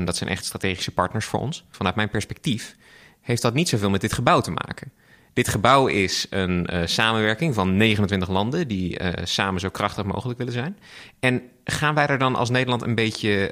Dat 0.05 0.17
zijn 0.17 0.31
echt 0.31 0.45
strategische 0.45 0.91
partners 0.91 1.27
voor 1.27 1.41
ons. 1.41 1.65
Vanuit 1.71 1.95
mijn 1.95 2.09
perspectief 2.09 2.77
heeft 3.21 3.43
dat 3.43 3.55
niet 3.55 3.69
zoveel 3.69 3.91
met 3.91 4.01
dit 4.01 4.13
gebouw 4.13 4.41
te 4.41 4.51
maken. 4.51 4.93
Dit 5.33 5.49
gebouw 5.49 5.87
is 5.87 6.27
een 6.31 6.69
samenwerking 6.85 7.55
van 7.55 7.77
29 7.77 8.29
landen 8.29 8.69
die 8.69 9.01
samen 9.23 9.61
zo 9.61 9.69
krachtig 9.69 10.05
mogelijk 10.05 10.39
willen 10.39 10.53
zijn. 10.53 10.79
En 11.21 11.43
gaan 11.65 11.95
wij 11.95 12.07
er 12.07 12.19
dan 12.19 12.35
als 12.35 12.51
Nederland 12.51 12.83
een 12.83 12.95
beetje 12.95 13.51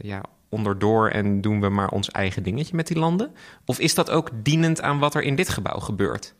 ja, 0.00 0.22
onderdoor 0.48 1.08
en 1.08 1.40
doen 1.40 1.60
we 1.60 1.68
maar 1.68 1.88
ons 1.88 2.10
eigen 2.10 2.42
dingetje 2.42 2.76
met 2.76 2.86
die 2.86 2.98
landen? 2.98 3.30
Of 3.64 3.78
is 3.78 3.94
dat 3.94 4.10
ook 4.10 4.30
dienend 4.42 4.82
aan 4.82 4.98
wat 4.98 5.14
er 5.14 5.22
in 5.22 5.36
dit 5.36 5.48
gebouw 5.48 5.78
gebeurt? 5.78 6.34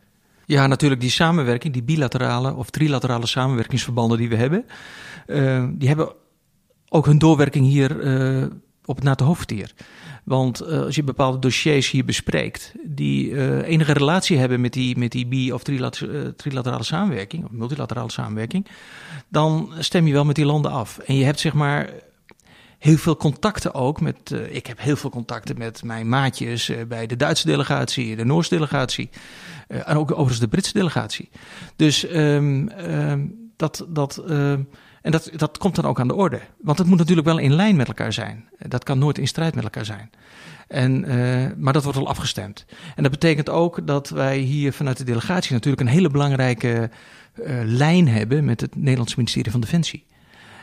Ja, 0.45 0.67
natuurlijk 0.67 1.01
die 1.01 1.11
samenwerking, 1.11 1.73
die 1.73 1.83
bilaterale 1.83 2.55
of 2.55 2.71
trilaterale 2.71 3.27
samenwerkingsverbanden 3.27 4.19
die 4.19 4.29
we 4.29 4.37
hebben, 4.37 4.65
die 5.79 5.89
hebben 5.89 6.13
ook 6.89 7.07
hun 7.07 7.19
doorwerking 7.19 7.67
hier 7.67 7.91
op 8.85 8.95
het 8.95 9.05
NATO-hoofdkwartier. 9.05 9.73
Want 10.25 10.63
uh, 10.63 10.81
als 10.81 10.95
je 10.95 11.03
bepaalde 11.03 11.39
dossiers 11.39 11.91
hier 11.91 12.05
bespreekt, 12.05 12.75
die 12.85 13.31
uh, 13.31 13.69
enige 13.69 13.93
relatie 13.93 14.39
hebben 14.39 14.61
met 14.61 14.73
die, 14.73 14.99
met 14.99 15.13
die 15.13 15.27
bi- 15.27 15.53
of 15.53 15.63
trilater 15.63 16.15
uh, 16.15 16.29
trilaterale 16.29 16.83
samenwerking, 16.83 17.45
of 17.45 17.51
multilaterale 17.51 18.11
samenwerking, 18.11 18.67
dan 19.29 19.73
stem 19.79 20.07
je 20.07 20.13
wel 20.13 20.25
met 20.25 20.37
die 20.37 20.45
landen 20.45 20.71
af. 20.71 20.99
En 20.99 21.15
je 21.15 21.25
hebt 21.25 21.41
zeg 21.41 21.53
maar 21.53 21.91
heel 22.79 22.97
veel 22.97 23.17
contacten 23.17 23.75
ook 23.75 24.01
met. 24.01 24.31
ik 24.51 24.67
heb 24.67 24.81
heel 24.81 24.97
veel 24.97 25.11
contacten 25.11 25.59
met 25.59 25.83
mijn 25.83 26.09
maatjes 26.09 26.73
bij 26.89 27.07
de 27.07 27.17
Duitse 27.17 27.47
delegatie, 27.47 28.17
de 28.17 28.25
Noorse 28.25 28.55
delegatie. 28.55 29.11
en 29.69 29.97
ook 29.97 30.11
overigens 30.11 30.41
de 30.41 30.49
Britse 30.49 30.73
delegatie. 30.73 31.31
Dus 31.77 32.15
um, 32.15 32.69
um, 32.69 33.51
dat. 33.57 33.87
dat 33.89 34.23
en 35.03 35.15
dat, 35.15 35.31
dat 35.37 35.59
komt 35.59 35.75
dan 35.75 35.85
ook 35.85 36.01
aan 36.01 36.09
de 36.09 36.15
orde. 36.15 36.41
Want 36.61 36.79
het 36.79 36.87
moet 36.87 36.99
natuurlijk 36.99 37.27
wel 37.27 37.39
in 37.39 37.55
lijn 37.55 37.77
met 37.77 37.89
elkaar 37.89 38.13
zijn. 38.13 38.49
Dat 38.59 38.85
kan 38.85 38.99
nooit 38.99 39.19
in 39.19 39.27
strijd 39.27 39.55
met 39.55 39.65
elkaar 39.65 39.85
zijn. 39.85 40.11
En, 40.69 41.01
maar 41.59 41.73
dat 41.73 41.83
wordt 41.83 41.99
al 41.99 42.09
afgestemd. 42.09 42.65
En 42.97 43.03
dat 43.03 43.13
betekent 43.13 43.49
ook 43.49 43.87
dat 43.87 44.09
wij 44.09 44.39
hier 44.39 44.73
vanuit 44.73 44.97
de 44.97 45.05
delegatie 45.05 45.53
natuurlijk 45.53 45.83
een 45.83 45.89
hele 45.89 46.11
belangrijke 46.11 46.91
lijn 47.65 48.09
hebben 48.09 48.45
met 48.45 48.61
het 48.61 48.77
Nederlandse 48.77 49.15
ministerie 49.17 49.51
van 49.53 49.61
Defensie. 49.61 50.07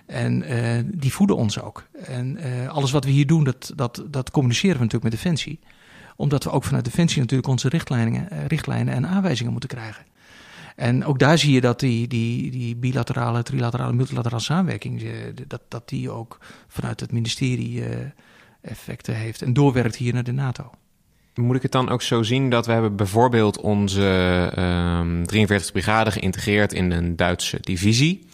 En 0.05 0.51
uh, 0.51 0.79
die 0.85 1.13
voeden 1.13 1.35
ons 1.35 1.61
ook. 1.61 1.87
En 2.05 2.37
alles 2.69 2.91
wat 2.91 3.03
we 3.03 3.11
hier 3.11 3.27
doen, 3.27 3.43
dat, 3.43 3.73
dat, 3.75 4.03
dat 4.09 4.31
communiceren 4.31 4.77
we 4.77 4.83
natuurlijk 4.83 5.11
met 5.11 5.21
Defensie. 5.21 5.59
Omdat 6.15 6.43
we 6.43 6.51
ook 6.51 6.63
vanuit 6.63 6.85
Defensie 6.85 7.21
natuurlijk 7.21 7.49
onze 7.49 7.69
richtlijnen, 7.69 8.27
richtlijnen 8.47 8.93
en 8.93 9.07
aanwijzingen 9.07 9.51
moeten 9.51 9.69
krijgen. 9.69 10.05
En 10.75 11.05
ook 11.05 11.19
daar 11.19 11.37
zie 11.37 11.53
je 11.53 11.61
dat 11.61 11.79
die, 11.79 12.07
die, 12.07 12.51
die 12.51 12.75
bilaterale, 12.75 13.43
trilaterale, 13.43 13.93
multilaterale 13.93 14.41
samenwerking, 14.41 15.01
eh, 15.01 15.09
dat, 15.47 15.61
dat 15.67 15.89
die 15.89 16.09
ook 16.09 16.37
vanuit 16.67 16.99
het 16.99 17.11
ministerie 17.11 17.83
effecten 18.61 19.15
heeft 19.15 19.41
en 19.41 19.53
doorwerkt 19.53 19.95
hier 19.95 20.13
naar 20.13 20.23
de 20.23 20.31
NATO. 20.31 20.71
Moet 21.35 21.55
ik 21.55 21.61
het 21.61 21.71
dan 21.71 21.89
ook 21.89 22.01
zo 22.01 22.23
zien 22.23 22.49
dat 22.49 22.65
we 22.65 22.71
hebben 22.71 22.95
bijvoorbeeld 22.95 23.59
onze 23.59 24.51
um, 24.99 25.25
43 25.25 25.71
brigade 25.71 26.11
geïntegreerd 26.11 26.73
in 26.73 26.91
een 26.91 27.15
Duitse 27.15 27.57
divisie? 27.61 28.25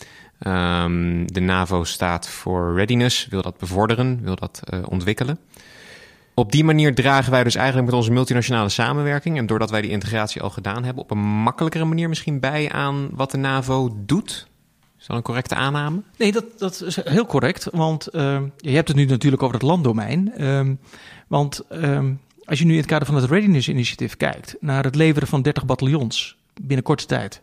Um, 0.47 1.33
de 1.33 1.39
NAVO 1.39 1.83
staat 1.83 2.29
voor 2.29 2.75
readiness, 2.75 3.27
wil 3.27 3.41
dat 3.41 3.57
bevorderen, 3.57 4.19
wil 4.21 4.35
dat 4.35 4.61
uh, 4.73 4.79
ontwikkelen. 4.89 5.39
Op 6.33 6.51
die 6.51 6.63
manier 6.63 6.95
dragen 6.95 7.31
wij 7.31 7.43
dus 7.43 7.55
eigenlijk 7.55 7.85
met 7.85 7.95
onze 7.95 8.11
multinationale 8.11 8.69
samenwerking 8.69 9.37
en 9.37 9.45
doordat 9.45 9.69
wij 9.69 9.81
die 9.81 9.91
integratie 9.91 10.41
al 10.41 10.49
gedaan 10.49 10.83
hebben, 10.83 11.03
op 11.03 11.11
een 11.11 11.17
makkelijkere 11.17 11.85
manier 11.85 12.09
misschien 12.09 12.39
bij 12.39 12.71
aan 12.71 13.09
wat 13.11 13.31
de 13.31 13.37
NAVO 13.37 13.95
doet. 14.05 14.47
Is 14.99 15.05
dat 15.07 15.17
een 15.17 15.23
correcte 15.23 15.55
aanname? 15.55 16.01
Nee, 16.17 16.31
dat, 16.31 16.45
dat 16.57 16.81
is 16.85 17.03
heel 17.03 17.25
correct. 17.25 17.67
Want 17.71 18.15
uh, 18.15 18.41
je 18.57 18.71
hebt 18.71 18.87
het 18.87 18.97
nu 18.97 19.05
natuurlijk 19.05 19.43
over 19.43 19.55
het 19.55 19.65
landdomein. 19.65 20.45
Um, 20.47 20.79
want 21.27 21.63
als 22.43 22.59
je 22.59 22.65
nu 22.65 22.71
in 22.71 22.77
het 22.77 22.85
kader 22.85 23.05
van 23.07 23.15
het 23.15 23.29
Readiness 23.29 23.67
Initiative 23.67 24.17
kijkt 24.17 24.55
naar 24.59 24.83
het 24.83 24.95
leveren 24.95 25.27
van 25.27 25.41
30 25.41 25.65
bataljons 25.65 26.37
binnen 26.61 26.85
korte 26.85 27.05
tijd 27.05 27.41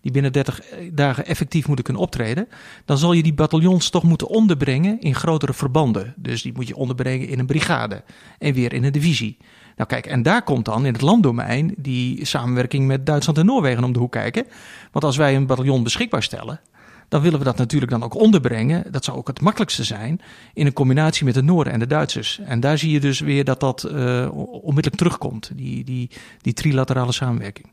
die 0.00 0.12
binnen 0.12 0.32
30 0.32 0.60
dagen 0.92 1.26
effectief 1.26 1.66
moeten 1.66 1.84
kunnen 1.84 2.02
optreden, 2.02 2.48
dan 2.84 2.98
zal 2.98 3.12
je 3.12 3.22
die 3.22 3.34
bataljons 3.34 3.90
toch 3.90 4.02
moeten 4.02 4.28
onderbrengen 4.28 5.00
in 5.00 5.14
grotere 5.14 5.52
verbanden. 5.52 6.14
Dus 6.16 6.42
die 6.42 6.52
moet 6.52 6.68
je 6.68 6.76
onderbrengen 6.76 7.28
in 7.28 7.38
een 7.38 7.46
brigade 7.46 8.02
en 8.38 8.54
weer 8.54 8.72
in 8.72 8.84
een 8.84 8.92
divisie. 8.92 9.36
Nou 9.76 9.88
kijk, 9.88 10.06
en 10.06 10.22
daar 10.22 10.42
komt 10.42 10.64
dan 10.64 10.86
in 10.86 10.92
het 10.92 11.02
landdomein 11.02 11.74
die 11.76 12.24
samenwerking 12.24 12.86
met 12.86 13.06
Duitsland 13.06 13.38
en 13.38 13.46
Noorwegen 13.46 13.84
om 13.84 13.92
de 13.92 13.98
hoek 13.98 14.12
kijken. 14.12 14.46
Want 14.92 15.04
als 15.04 15.16
wij 15.16 15.36
een 15.36 15.46
bataljon 15.46 15.82
beschikbaar 15.82 16.22
stellen, 16.22 16.60
dan 17.08 17.22
willen 17.22 17.38
we 17.38 17.44
dat 17.44 17.56
natuurlijk 17.56 17.90
dan 17.90 18.02
ook 18.02 18.14
onderbrengen. 18.14 18.92
Dat 18.92 19.04
zou 19.04 19.16
ook 19.16 19.26
het 19.26 19.40
makkelijkste 19.40 19.84
zijn 19.84 20.20
in 20.54 20.66
een 20.66 20.72
combinatie 20.72 21.24
met 21.24 21.34
de 21.34 21.42
Noorden 21.42 21.72
en 21.72 21.78
de 21.78 21.86
Duitsers. 21.86 22.40
En 22.44 22.60
daar 22.60 22.78
zie 22.78 22.90
je 22.90 23.00
dus 23.00 23.20
weer 23.20 23.44
dat 23.44 23.60
dat 23.60 23.88
uh, 23.92 24.28
onmiddellijk 24.62 24.96
terugkomt, 24.96 25.50
die, 25.54 25.84
die, 25.84 26.10
die 26.40 26.52
trilaterale 26.52 27.12
samenwerking. 27.12 27.66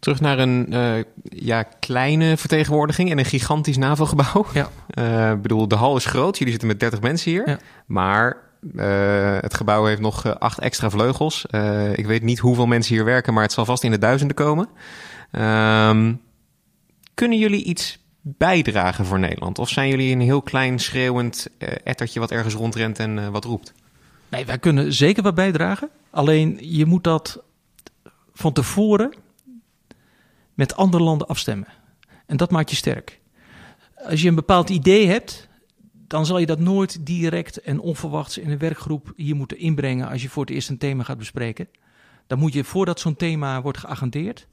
Terug 0.00 0.20
naar 0.20 0.38
een 0.38 0.66
uh, 0.72 1.02
ja, 1.22 1.62
kleine 1.62 2.36
vertegenwoordiging 2.36 3.10
in 3.10 3.18
een 3.18 3.24
gigantisch 3.24 3.76
NAVO-gebouw. 3.76 4.46
Ja. 4.52 4.68
Uh, 4.94 5.30
ik 5.36 5.42
bedoel, 5.42 5.68
de 5.68 5.74
hal 5.74 5.96
is 5.96 6.04
groot. 6.04 6.38
Jullie 6.38 6.52
zitten 6.52 6.68
met 6.68 6.80
30 6.80 7.00
mensen 7.00 7.30
hier. 7.30 7.48
Ja. 7.48 7.58
Maar 7.86 8.36
uh, 8.74 9.36
het 9.40 9.54
gebouw 9.54 9.84
heeft 9.84 10.00
nog 10.00 10.38
acht 10.38 10.58
extra 10.58 10.90
vleugels. 10.90 11.46
ik 11.94 12.06
weet 12.06 12.22
niet 12.22 12.38
hoeveel 12.38 12.66
mensen 12.66 12.94
hier 12.94 13.04
werken, 13.04 13.34
maar 13.34 13.42
het 13.42 13.52
zal 13.52 13.64
vast 13.64 13.84
in 13.84 13.90
de 13.90 13.98
duizenden 13.98 14.36
komen. 14.36 14.68
Um, 15.32 16.20
kunnen 17.14 17.38
jullie 17.38 17.64
iets 17.64 17.98
bijdragen 18.20 19.04
voor 19.04 19.18
Nederland? 19.18 19.58
Of 19.58 19.68
zijn 19.68 19.88
jullie 19.88 20.12
een 20.12 20.20
heel 20.20 20.42
klein 20.42 20.78
schreeuwend 20.78 21.48
ettertje 21.84 22.20
wat 22.20 22.30
ergens 22.30 22.54
rondrent 22.54 22.98
en 22.98 23.32
wat 23.32 23.44
roept? 23.44 23.72
Nee, 24.28 24.46
wij 24.46 24.58
kunnen 24.58 24.92
zeker 24.92 25.22
wat 25.22 25.34
bijdragen. 25.34 25.88
Alleen 26.10 26.58
je 26.60 26.86
moet 26.86 27.04
dat 27.04 27.42
van 28.32 28.52
tevoren 28.52 29.14
met 30.54 30.76
andere 30.76 31.02
landen 31.02 31.26
afstemmen. 31.26 31.68
En 32.26 32.36
dat 32.36 32.50
maakt 32.50 32.70
je 32.70 32.76
sterk. 32.76 33.20
Als 33.94 34.22
je 34.22 34.28
een 34.28 34.34
bepaald 34.34 34.70
idee 34.70 35.06
hebt, 35.06 35.48
dan 35.92 36.26
zal 36.26 36.38
je 36.38 36.46
dat 36.46 36.58
nooit 36.58 37.06
direct 37.06 37.60
en 37.60 37.80
onverwachts 37.80 38.38
in 38.38 38.50
een 38.50 38.58
werkgroep 38.58 39.12
hier 39.16 39.36
moeten 39.36 39.58
inbrengen 39.58 40.08
als 40.08 40.22
je 40.22 40.28
voor 40.28 40.44
het 40.44 40.54
eerst 40.54 40.68
een 40.68 40.78
thema 40.78 41.02
gaat 41.02 41.18
bespreken. 41.18 41.68
Dan 42.26 42.38
moet 42.38 42.52
je 42.52 42.64
voordat 42.64 43.00
zo'n 43.00 43.16
thema 43.16 43.62
wordt 43.62 43.78
geagendeerd, 43.78 44.46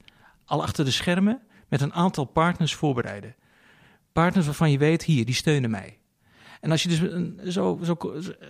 al 0.44 0.62
achter 0.62 0.84
de 0.84 0.90
schermen 0.90 1.40
met 1.68 1.80
een 1.80 1.92
aantal 1.92 2.24
partners 2.24 2.74
voorbereiden. 2.74 3.34
Partners 4.12 4.46
waarvan 4.46 4.70
je 4.70 4.78
weet, 4.78 5.02
hier, 5.02 5.24
die 5.24 5.34
steunen 5.34 5.70
mij. 5.70 5.98
En 6.60 6.70
als 6.70 6.82
je 6.82 6.88
dus, 6.88 7.54
zo, 7.54 7.78
zo 7.82 7.96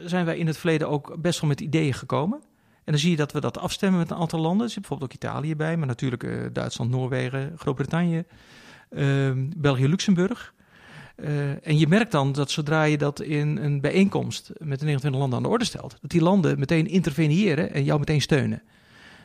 zijn 0.05 0.25
wij 0.25 0.39
in 0.39 0.47
het 0.47 0.57
verleden 0.57 0.89
ook 0.89 1.17
best 1.21 1.41
wel 1.41 1.49
met 1.49 1.61
ideeën 1.61 1.95
gekomen. 1.95 2.43
En 2.89 2.95
dan 2.95 3.03
zie 3.03 3.11
je 3.11 3.17
dat 3.17 3.33
we 3.33 3.41
dat 3.41 3.59
afstemmen 3.59 3.99
met 3.99 4.11
een 4.11 4.17
aantal 4.17 4.41
landen. 4.41 4.67
Er 4.67 4.73
zit 4.73 4.81
bijvoorbeeld 4.81 5.11
ook 5.11 5.17
Italië 5.17 5.57
bij, 5.57 5.77
maar 5.77 5.87
natuurlijk 5.87 6.23
uh, 6.23 6.41
Duitsland, 6.53 6.91
Noorwegen, 6.91 7.53
Groot-Brittannië, 7.57 8.25
uh, 8.91 9.31
België, 9.57 9.89
Luxemburg. 9.89 10.55
Uh, 11.17 11.67
en 11.67 11.79
je 11.79 11.87
merkt 11.89 12.13
dan 12.13 12.33
dat 12.33 12.51
zodra 12.51 12.83
je 12.83 12.99
dat 12.99 13.21
in 13.21 13.57
een 13.57 13.81
bijeenkomst 13.81 14.51
met 14.59 14.79
de 14.79 14.85
29 14.85 15.21
landen 15.21 15.37
aan 15.39 15.43
de 15.43 15.49
orde 15.49 15.65
stelt, 15.65 15.97
dat 16.01 16.11
die 16.11 16.23
landen 16.23 16.59
meteen 16.59 16.87
interveneren 16.87 17.73
en 17.73 17.85
jou 17.85 17.99
meteen 17.99 18.21
steunen. 18.21 18.63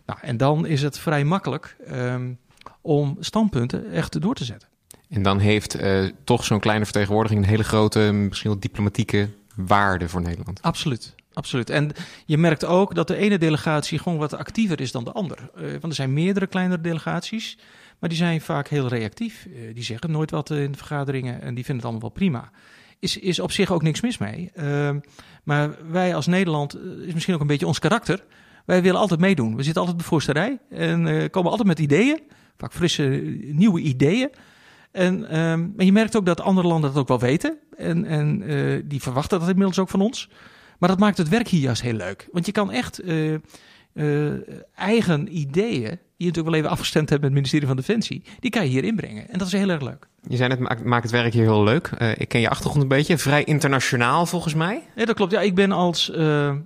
Nou, 0.05 0.19
en 0.21 0.37
dan 0.37 0.65
is 0.65 0.81
het 0.81 0.99
vrij 0.99 1.23
makkelijk 1.23 1.75
um, 1.91 2.37
om 2.81 3.17
standpunten 3.19 3.91
echt 3.91 4.21
door 4.21 4.35
te 4.35 4.45
zetten. 4.45 4.69
En 5.09 5.23
dan 5.23 5.39
heeft 5.39 5.81
uh, 5.81 6.09
toch 6.23 6.43
zo'n 6.43 6.59
kleine 6.59 6.85
vertegenwoordiging 6.85 7.43
een 7.43 7.49
hele 7.49 7.63
grote, 7.63 7.99
misschien 7.99 8.49
wel 8.49 8.59
diplomatieke 8.59 9.29
waarde 9.55 10.09
voor 10.09 10.21
Nederland. 10.21 10.61
Absoluut. 10.61 11.15
Absoluut. 11.33 11.69
En 11.69 11.91
je 12.25 12.37
merkt 12.37 12.65
ook 12.65 12.95
dat 12.95 13.07
de 13.07 13.15
ene 13.15 13.37
delegatie 13.37 13.99
gewoon 13.99 14.17
wat 14.17 14.33
actiever 14.33 14.81
is 14.81 14.91
dan 14.91 15.03
de 15.03 15.11
andere. 15.11 15.51
Uh, 15.55 15.71
want 15.71 15.83
er 15.83 15.93
zijn 15.93 16.13
meerdere 16.13 16.47
kleinere 16.47 16.81
delegaties, 16.81 17.57
maar 17.99 18.09
die 18.09 18.17
zijn 18.17 18.41
vaak 18.41 18.67
heel 18.67 18.87
reactief. 18.87 19.45
Uh, 19.45 19.73
die 19.73 19.83
zeggen 19.83 20.11
nooit 20.11 20.31
wat 20.31 20.49
in 20.49 20.71
de 20.71 20.77
vergaderingen 20.77 21.41
en 21.41 21.55
die 21.55 21.65
vinden 21.65 21.75
het 21.75 21.83
allemaal 21.83 22.01
wel 22.01 22.09
prima. 22.09 22.51
Is, 22.99 23.17
is 23.17 23.39
op 23.39 23.51
zich 23.51 23.71
ook 23.71 23.81
niks 23.81 24.01
mis 24.01 24.17
mee. 24.17 24.51
Uh, 24.55 24.89
maar 25.43 25.91
wij 25.91 26.15
als 26.15 26.27
Nederland, 26.27 26.77
is 27.05 27.13
misschien 27.13 27.33
ook 27.33 27.41
een 27.41 27.47
beetje 27.47 27.67
ons 27.67 27.79
karakter. 27.79 28.23
Wij 28.65 28.81
willen 28.81 28.99
altijd 28.99 29.19
meedoen. 29.19 29.55
We 29.55 29.63
zitten 29.63 29.81
altijd 29.81 29.97
op 29.97 30.03
de 30.03 30.09
voorste 30.09 30.31
rij 30.31 30.59
en 30.69 31.29
komen 31.29 31.49
altijd 31.51 31.67
met 31.67 31.79
ideeën. 31.79 32.19
Vaak 32.57 32.73
frisse, 32.73 33.03
nieuwe 33.51 33.79
ideeën. 33.79 34.29
En, 34.91 35.29
en 35.29 35.73
je 35.77 35.91
merkt 35.91 36.15
ook 36.15 36.25
dat 36.25 36.41
andere 36.41 36.67
landen 36.67 36.89
dat 36.93 37.01
ook 37.01 37.07
wel 37.07 37.19
weten. 37.19 37.57
En, 37.77 38.05
en 38.05 38.43
die 38.87 39.01
verwachten 39.01 39.39
dat 39.39 39.49
inmiddels 39.49 39.79
ook 39.79 39.89
van 39.89 40.01
ons. 40.01 40.29
Maar 40.83 40.91
dat 40.91 41.01
maakt 41.01 41.17
het 41.17 41.29
werk 41.29 41.47
hier 41.47 41.61
juist 41.61 41.81
heel 41.81 41.93
leuk. 41.93 42.27
Want 42.31 42.45
je 42.45 42.51
kan 42.51 42.71
echt 42.71 43.03
uh, 43.03 43.33
uh, 43.93 44.31
eigen 44.75 45.37
ideeën 45.37 45.81
die 45.81 45.99
je 46.17 46.25
natuurlijk 46.25 46.45
wel 46.45 46.53
even 46.53 46.69
afgestemd 46.69 47.09
hebt 47.09 47.21
met 47.21 47.29
het 47.29 47.39
ministerie 47.39 47.67
van 47.67 47.75
Defensie, 47.75 48.23
die 48.39 48.51
kan 48.51 48.63
je 48.63 48.69
hier 48.69 48.83
inbrengen. 48.83 49.29
En 49.29 49.37
dat 49.37 49.47
is 49.47 49.53
heel 49.53 49.69
erg 49.69 49.81
leuk. 49.81 50.07
Je 50.27 50.35
zei 50.35 50.49
net, 50.49 50.83
maak, 50.83 51.01
het 51.01 51.11
werk 51.11 51.33
hier 51.33 51.43
heel 51.43 51.63
leuk. 51.63 51.91
Uh, 51.99 52.11
ik 52.17 52.27
ken 52.27 52.41
je 52.41 52.49
achtergrond 52.49 52.81
een 52.81 52.87
beetje, 52.87 53.17
vrij 53.17 53.43
internationaal 53.43 54.25
volgens 54.25 54.53
mij. 54.53 54.83
Ja, 54.95 55.05
dat 55.05 55.15
klopt. 55.15 55.31
Ja, 55.31 55.41
ik 55.41 55.55
ben 55.55 55.71
als, 55.71 56.11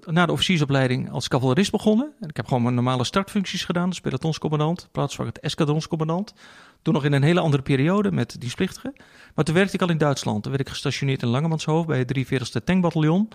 na 0.05 0.25
de 0.25 0.31
officiersopleiding 0.31 1.11
als 1.11 1.27
cavalerist 1.27 1.71
begonnen. 1.71 2.13
En 2.19 2.29
ik 2.29 2.35
heb 2.35 2.47
gewoon 2.47 2.63
mijn 2.63 2.75
normale 2.75 3.03
startfuncties 3.03 3.65
gedaan. 3.65 3.89
Dus 3.89 4.01
pelotonscommandant, 4.01 4.89
plaatsvangend 4.91 5.39
eskadronscommandant. 5.39 6.33
Toen 6.81 6.93
nog 6.93 7.05
in 7.05 7.13
een 7.13 7.23
hele 7.23 7.39
andere 7.39 7.63
periode 7.63 8.11
met 8.11 8.35
dienstplichtigen. 8.39 8.93
Maar 9.35 9.45
toen 9.45 9.55
werkte 9.55 9.75
ik 9.75 9.81
al 9.81 9.89
in 9.89 9.97
Duitsland. 9.97 10.43
Toen 10.43 10.51
werd 10.51 10.63
ik 10.63 10.69
gestationeerd 10.69 11.21
in 11.21 11.27
Langemanshoofd 11.27 11.87
bij 11.87 11.97
het 11.97 12.17
43e 12.17 12.63
Tankbataljon. 12.63 13.29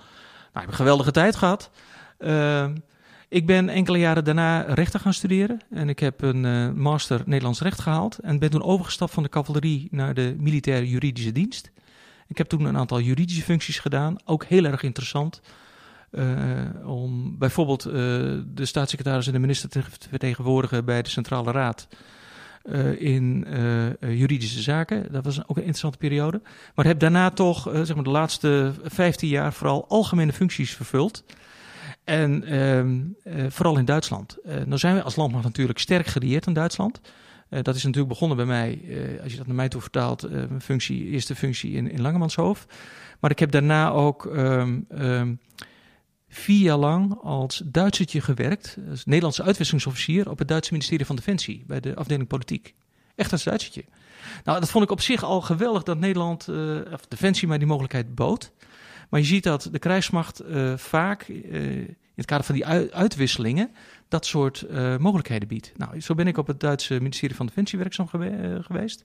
Nou, 0.52 0.64
ik 0.64 0.70
heb 0.70 0.70
een 0.70 0.74
geweldige 0.74 1.10
tijd 1.10 1.36
gehad. 1.36 1.70
Uh, 2.18 2.68
ik 3.28 3.46
ben 3.46 3.68
enkele 3.68 3.98
jaren 3.98 4.24
daarna 4.24 4.60
rechten 4.60 5.00
gaan 5.00 5.14
studeren. 5.14 5.60
En 5.70 5.88
ik 5.88 5.98
heb 5.98 6.22
een 6.22 6.44
uh, 6.44 6.70
master 6.70 7.22
Nederlands 7.24 7.60
recht 7.60 7.80
gehaald. 7.80 8.18
En 8.18 8.38
ben 8.38 8.50
toen 8.50 8.62
overgestapt 8.62 9.12
van 9.12 9.22
de 9.22 9.28
cavalerie 9.28 9.88
naar 9.90 10.14
de 10.14 10.34
militaire 10.38 10.88
juridische 10.88 11.32
dienst. 11.32 11.70
Ik 12.28 12.38
heb 12.38 12.48
toen 12.48 12.64
een 12.64 12.76
aantal 12.76 13.00
juridische 13.00 13.42
functies 13.42 13.78
gedaan. 13.78 14.16
Ook 14.24 14.44
heel 14.44 14.64
erg 14.64 14.82
interessant. 14.82 15.40
Uh, 16.10 16.24
om 16.84 17.38
bijvoorbeeld 17.38 17.86
uh, 17.86 17.92
de 18.46 18.64
staatssecretaris 18.64 19.26
en 19.26 19.32
de 19.32 19.38
minister 19.38 19.68
te 19.68 19.82
vertegenwoordigen 20.08 20.84
bij 20.84 21.02
de 21.02 21.08
Centrale 21.08 21.50
Raad. 21.50 21.88
In 22.98 23.46
juridische 24.00 24.62
zaken. 24.62 25.12
Dat 25.12 25.24
was 25.24 25.38
ook 25.40 25.56
een 25.56 25.56
interessante 25.56 25.98
periode. 25.98 26.40
Maar 26.74 26.86
heb 26.86 26.98
daarna 26.98 27.30
toch, 27.30 27.70
zeg 27.72 27.94
maar 27.94 28.04
de 28.04 28.10
laatste 28.10 28.72
15 28.84 29.28
jaar, 29.28 29.52
vooral 29.52 29.88
algemene 29.88 30.32
functies 30.32 30.74
vervuld. 30.74 31.24
En 32.04 32.54
uh, 33.24 33.44
vooral 33.48 33.78
in 33.78 33.84
Duitsland. 33.84 34.36
Uh, 34.46 34.54
nou 34.54 34.78
zijn 34.78 34.94
we 34.94 35.02
als 35.02 35.16
landmacht 35.16 35.44
natuurlijk 35.44 35.78
sterk 35.78 36.06
gelieerd 36.06 36.46
in 36.46 36.52
Duitsland. 36.52 37.00
Dat 37.62 37.74
is 37.74 37.82
natuurlijk 37.82 38.12
begonnen 38.12 38.36
bij 38.36 38.46
mij, 38.46 38.80
als 39.22 39.30
je 39.32 39.36
dat 39.36 39.46
naar 39.46 39.56
mij 39.56 39.68
toe 39.68 39.80
vertaalt, 39.80 40.30
mijn 40.30 40.60
functie, 40.60 41.04
eerste 41.04 41.34
functie 41.34 41.72
in, 41.72 41.90
in. 41.90 42.02
Maar 43.20 43.30
ik 43.30 43.38
heb 43.38 43.50
daarna 43.50 43.90
ook 43.90 44.24
um, 44.24 44.86
um, 44.98 45.38
vier 46.34 46.60
jaar 46.60 46.76
lang 46.76 47.18
als 47.22 47.62
Duitsertje 47.64 48.20
gewerkt, 48.20 48.76
als 48.90 49.04
Nederlandse 49.04 49.42
uitwisselingsofficier 49.42 50.30
op 50.30 50.38
het 50.38 50.48
Duitse 50.48 50.72
ministerie 50.72 51.06
van 51.06 51.16
Defensie, 51.16 51.64
bij 51.66 51.80
de 51.80 51.94
afdeling 51.94 52.28
politiek. 52.28 52.74
Echt 53.14 53.32
als 53.32 53.44
Duitsertje. 53.44 53.84
Nou, 54.44 54.60
dat 54.60 54.70
vond 54.70 54.84
ik 54.84 54.90
op 54.90 55.00
zich 55.00 55.22
al 55.22 55.40
geweldig 55.40 55.82
dat 55.82 55.98
Nederland, 55.98 56.48
of 56.92 57.06
Defensie, 57.08 57.48
mij 57.48 57.58
die 57.58 57.66
mogelijkheid 57.66 58.14
bood. 58.14 58.52
Maar 59.10 59.20
je 59.20 59.26
ziet 59.26 59.42
dat 59.42 59.68
de 59.72 59.78
krijgsmacht 59.78 60.42
uh, 60.44 60.76
vaak 60.76 61.28
uh, 61.28 61.36
in 61.78 61.96
het 62.14 62.26
kader 62.26 62.44
van 62.44 62.54
die 62.54 62.66
uitwisselingen 62.94 63.70
dat 64.08 64.26
soort 64.26 64.66
mogelijkheden 64.98 65.48
biedt. 65.48 65.72
Nou, 65.76 66.00
zo 66.00 66.14
ben 66.14 66.26
ik 66.26 66.36
op 66.36 66.46
het 66.46 66.60
Duitse 66.60 66.94
ministerie 66.94 67.36
van 67.36 67.46
Defensie 67.46 67.78
werkzaam 67.78 68.08
gewe 68.08 68.58
geweest. 68.62 69.04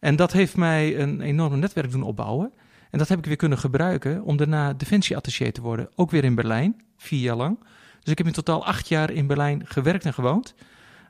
En 0.00 0.16
dat 0.16 0.32
heeft 0.32 0.56
mij 0.56 1.00
een 1.00 1.20
enorm 1.20 1.58
netwerk 1.58 1.90
doen 1.90 2.02
opbouwen. 2.02 2.52
En 2.94 3.00
dat 3.00 3.08
heb 3.08 3.18
ik 3.18 3.26
weer 3.26 3.36
kunnen 3.36 3.58
gebruiken 3.58 4.22
om 4.22 4.36
daarna 4.36 4.72
defensieattaché 4.72 5.52
te 5.52 5.60
worden. 5.60 5.88
Ook 5.94 6.10
weer 6.10 6.24
in 6.24 6.34
Berlijn, 6.34 6.82
vier 6.96 7.20
jaar 7.20 7.36
lang. 7.36 7.58
Dus 8.00 8.12
ik 8.12 8.18
heb 8.18 8.26
in 8.26 8.32
totaal 8.32 8.66
acht 8.66 8.88
jaar 8.88 9.10
in 9.10 9.26
Berlijn 9.26 9.62
gewerkt 9.66 10.04
en 10.04 10.14
gewoond. 10.14 10.54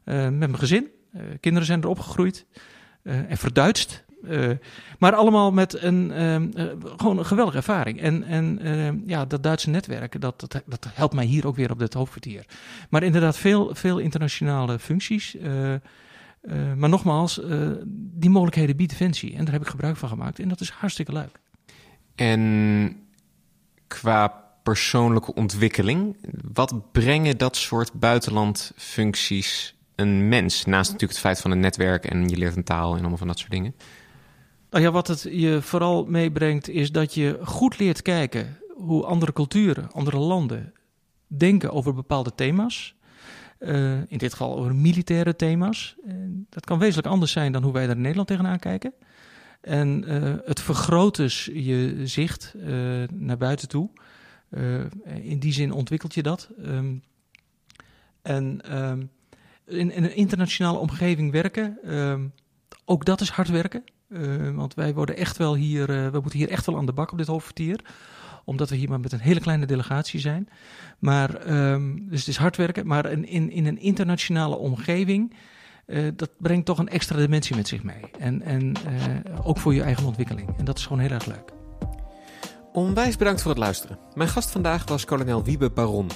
met 0.05 0.39
mijn 0.39 0.59
gezin. 0.59 0.87
kinderen 1.41 1.67
zijn 1.67 1.83
er 1.83 1.89
opgegroeid. 1.89 2.47
en 3.03 3.37
verduidst. 3.37 4.05
Maar 4.99 5.15
allemaal 5.15 5.53
met 5.53 5.83
een, 5.83 6.13
gewoon 6.97 7.19
een 7.19 7.27
geweldige 7.27 7.57
ervaring. 7.57 8.01
En, 8.01 8.23
en 8.23 9.03
ja, 9.07 9.25
dat 9.25 9.43
Duitse 9.43 9.71
netwerk, 9.71 10.21
dat, 10.21 10.41
dat, 10.41 10.63
dat, 10.67 10.87
helpt 10.95 11.15
mij 11.15 11.25
hier 11.25 11.47
ook 11.47 11.57
weer 11.57 11.71
op 11.71 11.79
dit 11.79 11.95
hoofdkwartier. 11.95 12.45
Maar 12.91 13.03
inderdaad, 13.03 13.37
veel, 13.37 13.75
veel 13.75 13.99
internationale 13.99 14.79
functies. 14.79 15.37
maar 16.77 16.89
nogmaals, 16.89 17.41
die 17.95 18.31
mogelijkheden 18.31 18.77
biedt 18.77 18.91
Defensie. 18.91 19.37
En 19.37 19.45
daar 19.45 19.53
heb 19.53 19.63
ik 19.63 19.69
gebruik 19.69 19.97
van 19.97 20.09
gemaakt. 20.09 20.39
En 20.39 20.49
dat 20.49 20.61
is 20.61 20.71
hartstikke 20.71 21.13
leuk. 21.13 21.43
En 22.15 22.97
qua 23.87 24.45
persoonlijke 24.63 25.35
ontwikkeling, 25.35 26.17
wat 26.53 26.93
brengen 26.93 27.39
dat 27.39 27.57
soort 27.57 27.93
buitenlandfuncties 27.93 29.77
een 29.95 30.29
mens? 30.29 30.65
Naast 30.65 30.91
natuurlijk 30.91 31.13
het 31.13 31.21
feit 31.21 31.41
van 31.41 31.51
een 31.51 31.61
netwerk 31.61 32.05
en 32.05 32.29
je 32.29 32.37
leert 32.37 32.57
een 32.57 32.65
taal 32.65 32.93
en 32.93 32.99
allemaal 32.99 33.19
van 33.19 33.27
dat 33.27 33.39
soort 33.39 33.51
dingen. 33.51 33.75
Nou 34.71 34.85
ja, 34.85 34.91
wat 34.91 35.07
het 35.07 35.27
je 35.31 35.63
vooral 35.63 36.05
meebrengt 36.05 36.69
is 36.69 36.93
dat 36.93 37.15
je 37.15 37.39
goed 37.43 37.79
leert 37.79 38.03
kijken 38.03 38.59
hoe 38.75 39.05
andere 39.05 39.33
culturen, 39.33 39.93
andere 39.93 40.19
landen 40.19 40.73
denken 41.27 41.73
over 41.73 41.95
bepaalde 41.95 42.35
thema's. 42.35 42.95
Uh, 43.59 43.93
in 43.93 44.19
dit 44.19 44.33
geval 44.33 44.57
over 44.57 44.75
militaire 44.75 45.37
thema's. 45.37 45.97
Dat 46.49 46.65
kan 46.65 46.79
wezenlijk 46.79 47.07
anders 47.07 47.33
zijn 47.33 47.53
dan 47.53 47.63
hoe 47.63 47.73
wij 47.73 47.87
daar 47.87 47.97
in 47.97 48.01
Nederland 48.01 48.29
tegenaan 48.29 48.59
kijken. 48.59 48.93
En 49.65 50.05
uh, 50.09 50.35
het 50.45 50.61
vergroot 50.61 51.17
dus 51.17 51.51
je 51.53 52.01
zicht 52.05 52.55
naar 53.13 53.37
buiten 53.39 53.69
toe. 53.69 53.89
in 55.23 55.39
die 55.39 55.53
zin 55.53 55.73
ontwikkelt 55.73 56.15
je 56.15 56.23
dat. 56.23 56.49
Um, 56.65 57.03
en 58.23 58.61
um, 58.79 59.11
in, 59.67 59.91
in, 59.91 60.05
een 60.05 60.17
internationale 60.17 60.79
omgeving 60.79 61.33
werken, 61.33 61.79
um, 61.95 62.33
ook 62.85 63.05
dat 63.05 63.21
is 63.21 63.29
hard 63.29 63.49
werken. 63.49 63.85
Want 64.55 64.75
wij 64.75 64.95
worden 64.95 65.17
echt 65.17 65.37
wel 65.37 65.55
hier, 65.55 65.87
we 65.87 66.21
moeten 66.21 66.39
hier 66.39 66.51
echt 66.51 66.67
wel 66.67 66.77
aan 66.77 66.87
de 66.87 66.93
bak 66.93 67.13
op 67.13 67.19
dit 67.19 67.27
hoofdkwartier. 67.27 67.81
Omdat 68.45 68.71
we 68.71 68.77
hier 68.77 68.89
maar 68.89 69.01
met 69.01 69.13
een 69.13 69.21
hele 69.21 69.41
kleine 69.41 69.67
delegatie 69.67 70.21
zijn. 70.21 70.49
Maar, 70.99 71.31
dus 72.09 72.19
het 72.19 72.29
is 72.29 72.37
hard 72.37 72.57
werken. 72.57 72.87
Maar 72.87 73.11
in, 73.11 73.51
in 73.51 73.67
een 73.67 73.79
internationale 73.79 74.57
omgeving, 74.57 75.35
uh, 75.87 76.09
dat 76.17 76.31
brengt 76.39 76.67
toch 76.67 76.79
een 76.79 76.89
extra 76.89 77.17
dimensie 77.17 77.57
met 77.57 77.69
zich 77.69 77.83
mee. 77.83 78.11
En, 78.19 78.43
en 78.43 78.73
ook 79.43 79.59
voor 79.59 79.75
je 79.75 79.83
eigen 79.83 80.07
ontwikkeling. 80.07 80.59
En 80.59 80.65
dat 80.65 80.79
is 80.79 80.87
gewoon 80.87 80.99
heel 80.99 81.11
erg 81.11 81.27
leuk. 81.27 81.53
Onwijs 82.73 83.17
bedankt 83.17 83.43
voor 83.43 83.51
het 83.51 83.61
luisteren. 83.61 83.99
Mijn 84.15 84.29
gast 84.29 84.51
vandaag 84.51 84.85
was 84.89 85.05
kolonel 85.05 85.45
Wiebe 85.45 85.71
Baron. 85.71 86.07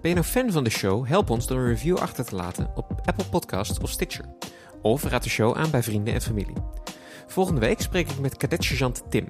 Ben 0.00 0.10
je 0.10 0.14
nou 0.14 0.26
fan 0.26 0.52
van 0.52 0.64
de 0.64 0.70
show? 0.70 1.06
Help 1.06 1.30
ons 1.30 1.46
door 1.46 1.58
een 1.58 1.66
review 1.66 1.96
achter 1.96 2.24
te 2.24 2.34
laten 2.34 2.70
op 2.74 3.00
Apple 3.04 3.24
Podcasts 3.24 3.78
of 3.78 3.90
Stitcher. 3.90 4.24
Of 4.82 5.04
raad 5.04 5.22
de 5.22 5.28
show 5.28 5.56
aan 5.56 5.70
bij 5.70 5.82
vrienden 5.82 6.14
en 6.14 6.22
familie. 6.22 6.56
Volgende 7.26 7.60
week 7.60 7.80
spreek 7.80 8.10
ik 8.10 8.18
met 8.18 8.36
kadetsergeant 8.36 9.02
Tim. 9.10 9.28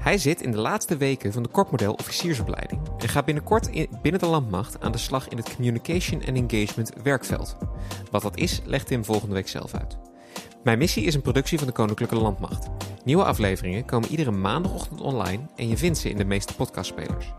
Hij 0.00 0.18
zit 0.18 0.42
in 0.42 0.50
de 0.50 0.58
laatste 0.58 0.96
weken 0.96 1.32
van 1.32 1.42
de 1.42 1.48
korpmodel 1.48 1.92
officiersopleiding 1.92 2.80
en 2.98 3.08
gaat 3.08 3.24
binnenkort 3.24 3.70
binnen 4.02 4.20
de 4.20 4.26
landmacht 4.26 4.80
aan 4.80 4.92
de 4.92 4.98
slag 4.98 5.28
in 5.28 5.36
het 5.36 5.54
Communication 5.54 6.22
and 6.26 6.50
Engagement 6.50 6.92
werkveld. 7.02 7.56
Wat 8.10 8.22
dat 8.22 8.36
is, 8.36 8.60
legt 8.64 8.86
Tim 8.86 9.04
volgende 9.04 9.34
week 9.34 9.48
zelf 9.48 9.74
uit. 9.74 9.98
Mijn 10.62 10.78
missie 10.78 11.04
is 11.04 11.14
een 11.14 11.22
productie 11.22 11.58
van 11.58 11.66
de 11.66 11.72
Koninklijke 11.72 12.16
Landmacht. 12.16 12.68
Nieuwe 13.04 13.24
afleveringen 13.24 13.84
komen 13.84 14.10
iedere 14.10 14.30
maandagochtend 14.30 15.00
online 15.00 15.42
en 15.56 15.68
je 15.68 15.76
vindt 15.76 15.98
ze 15.98 16.10
in 16.10 16.16
de 16.16 16.24
meeste 16.24 16.54
podcastspelers. 16.54 17.32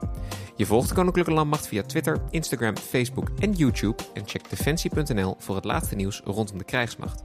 Je 0.56 0.66
volgt 0.66 0.90
de 0.90 0.96
Koninklijke 0.96 1.32
Landmacht 1.32 1.68
via 1.68 1.82
Twitter, 1.82 2.22
Instagram, 2.30 2.78
Facebook 2.78 3.30
en 3.40 3.52
YouTube 3.52 4.04
en 4.14 4.28
check 4.28 4.50
defensie.nl 4.50 5.36
voor 5.38 5.56
het 5.56 5.66
laatste 5.66 5.96
nieuws 5.96 6.22
rondom 6.26 6.58
de 6.58 6.64
krijgsmacht. 6.64 7.24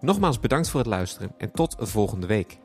Nogmaals 0.00 0.40
bedankt 0.40 0.68
voor 0.68 0.80
het 0.80 0.88
luisteren 0.88 1.34
en 1.38 1.52
tot 1.52 1.76
volgende 1.78 2.26
week. 2.26 2.58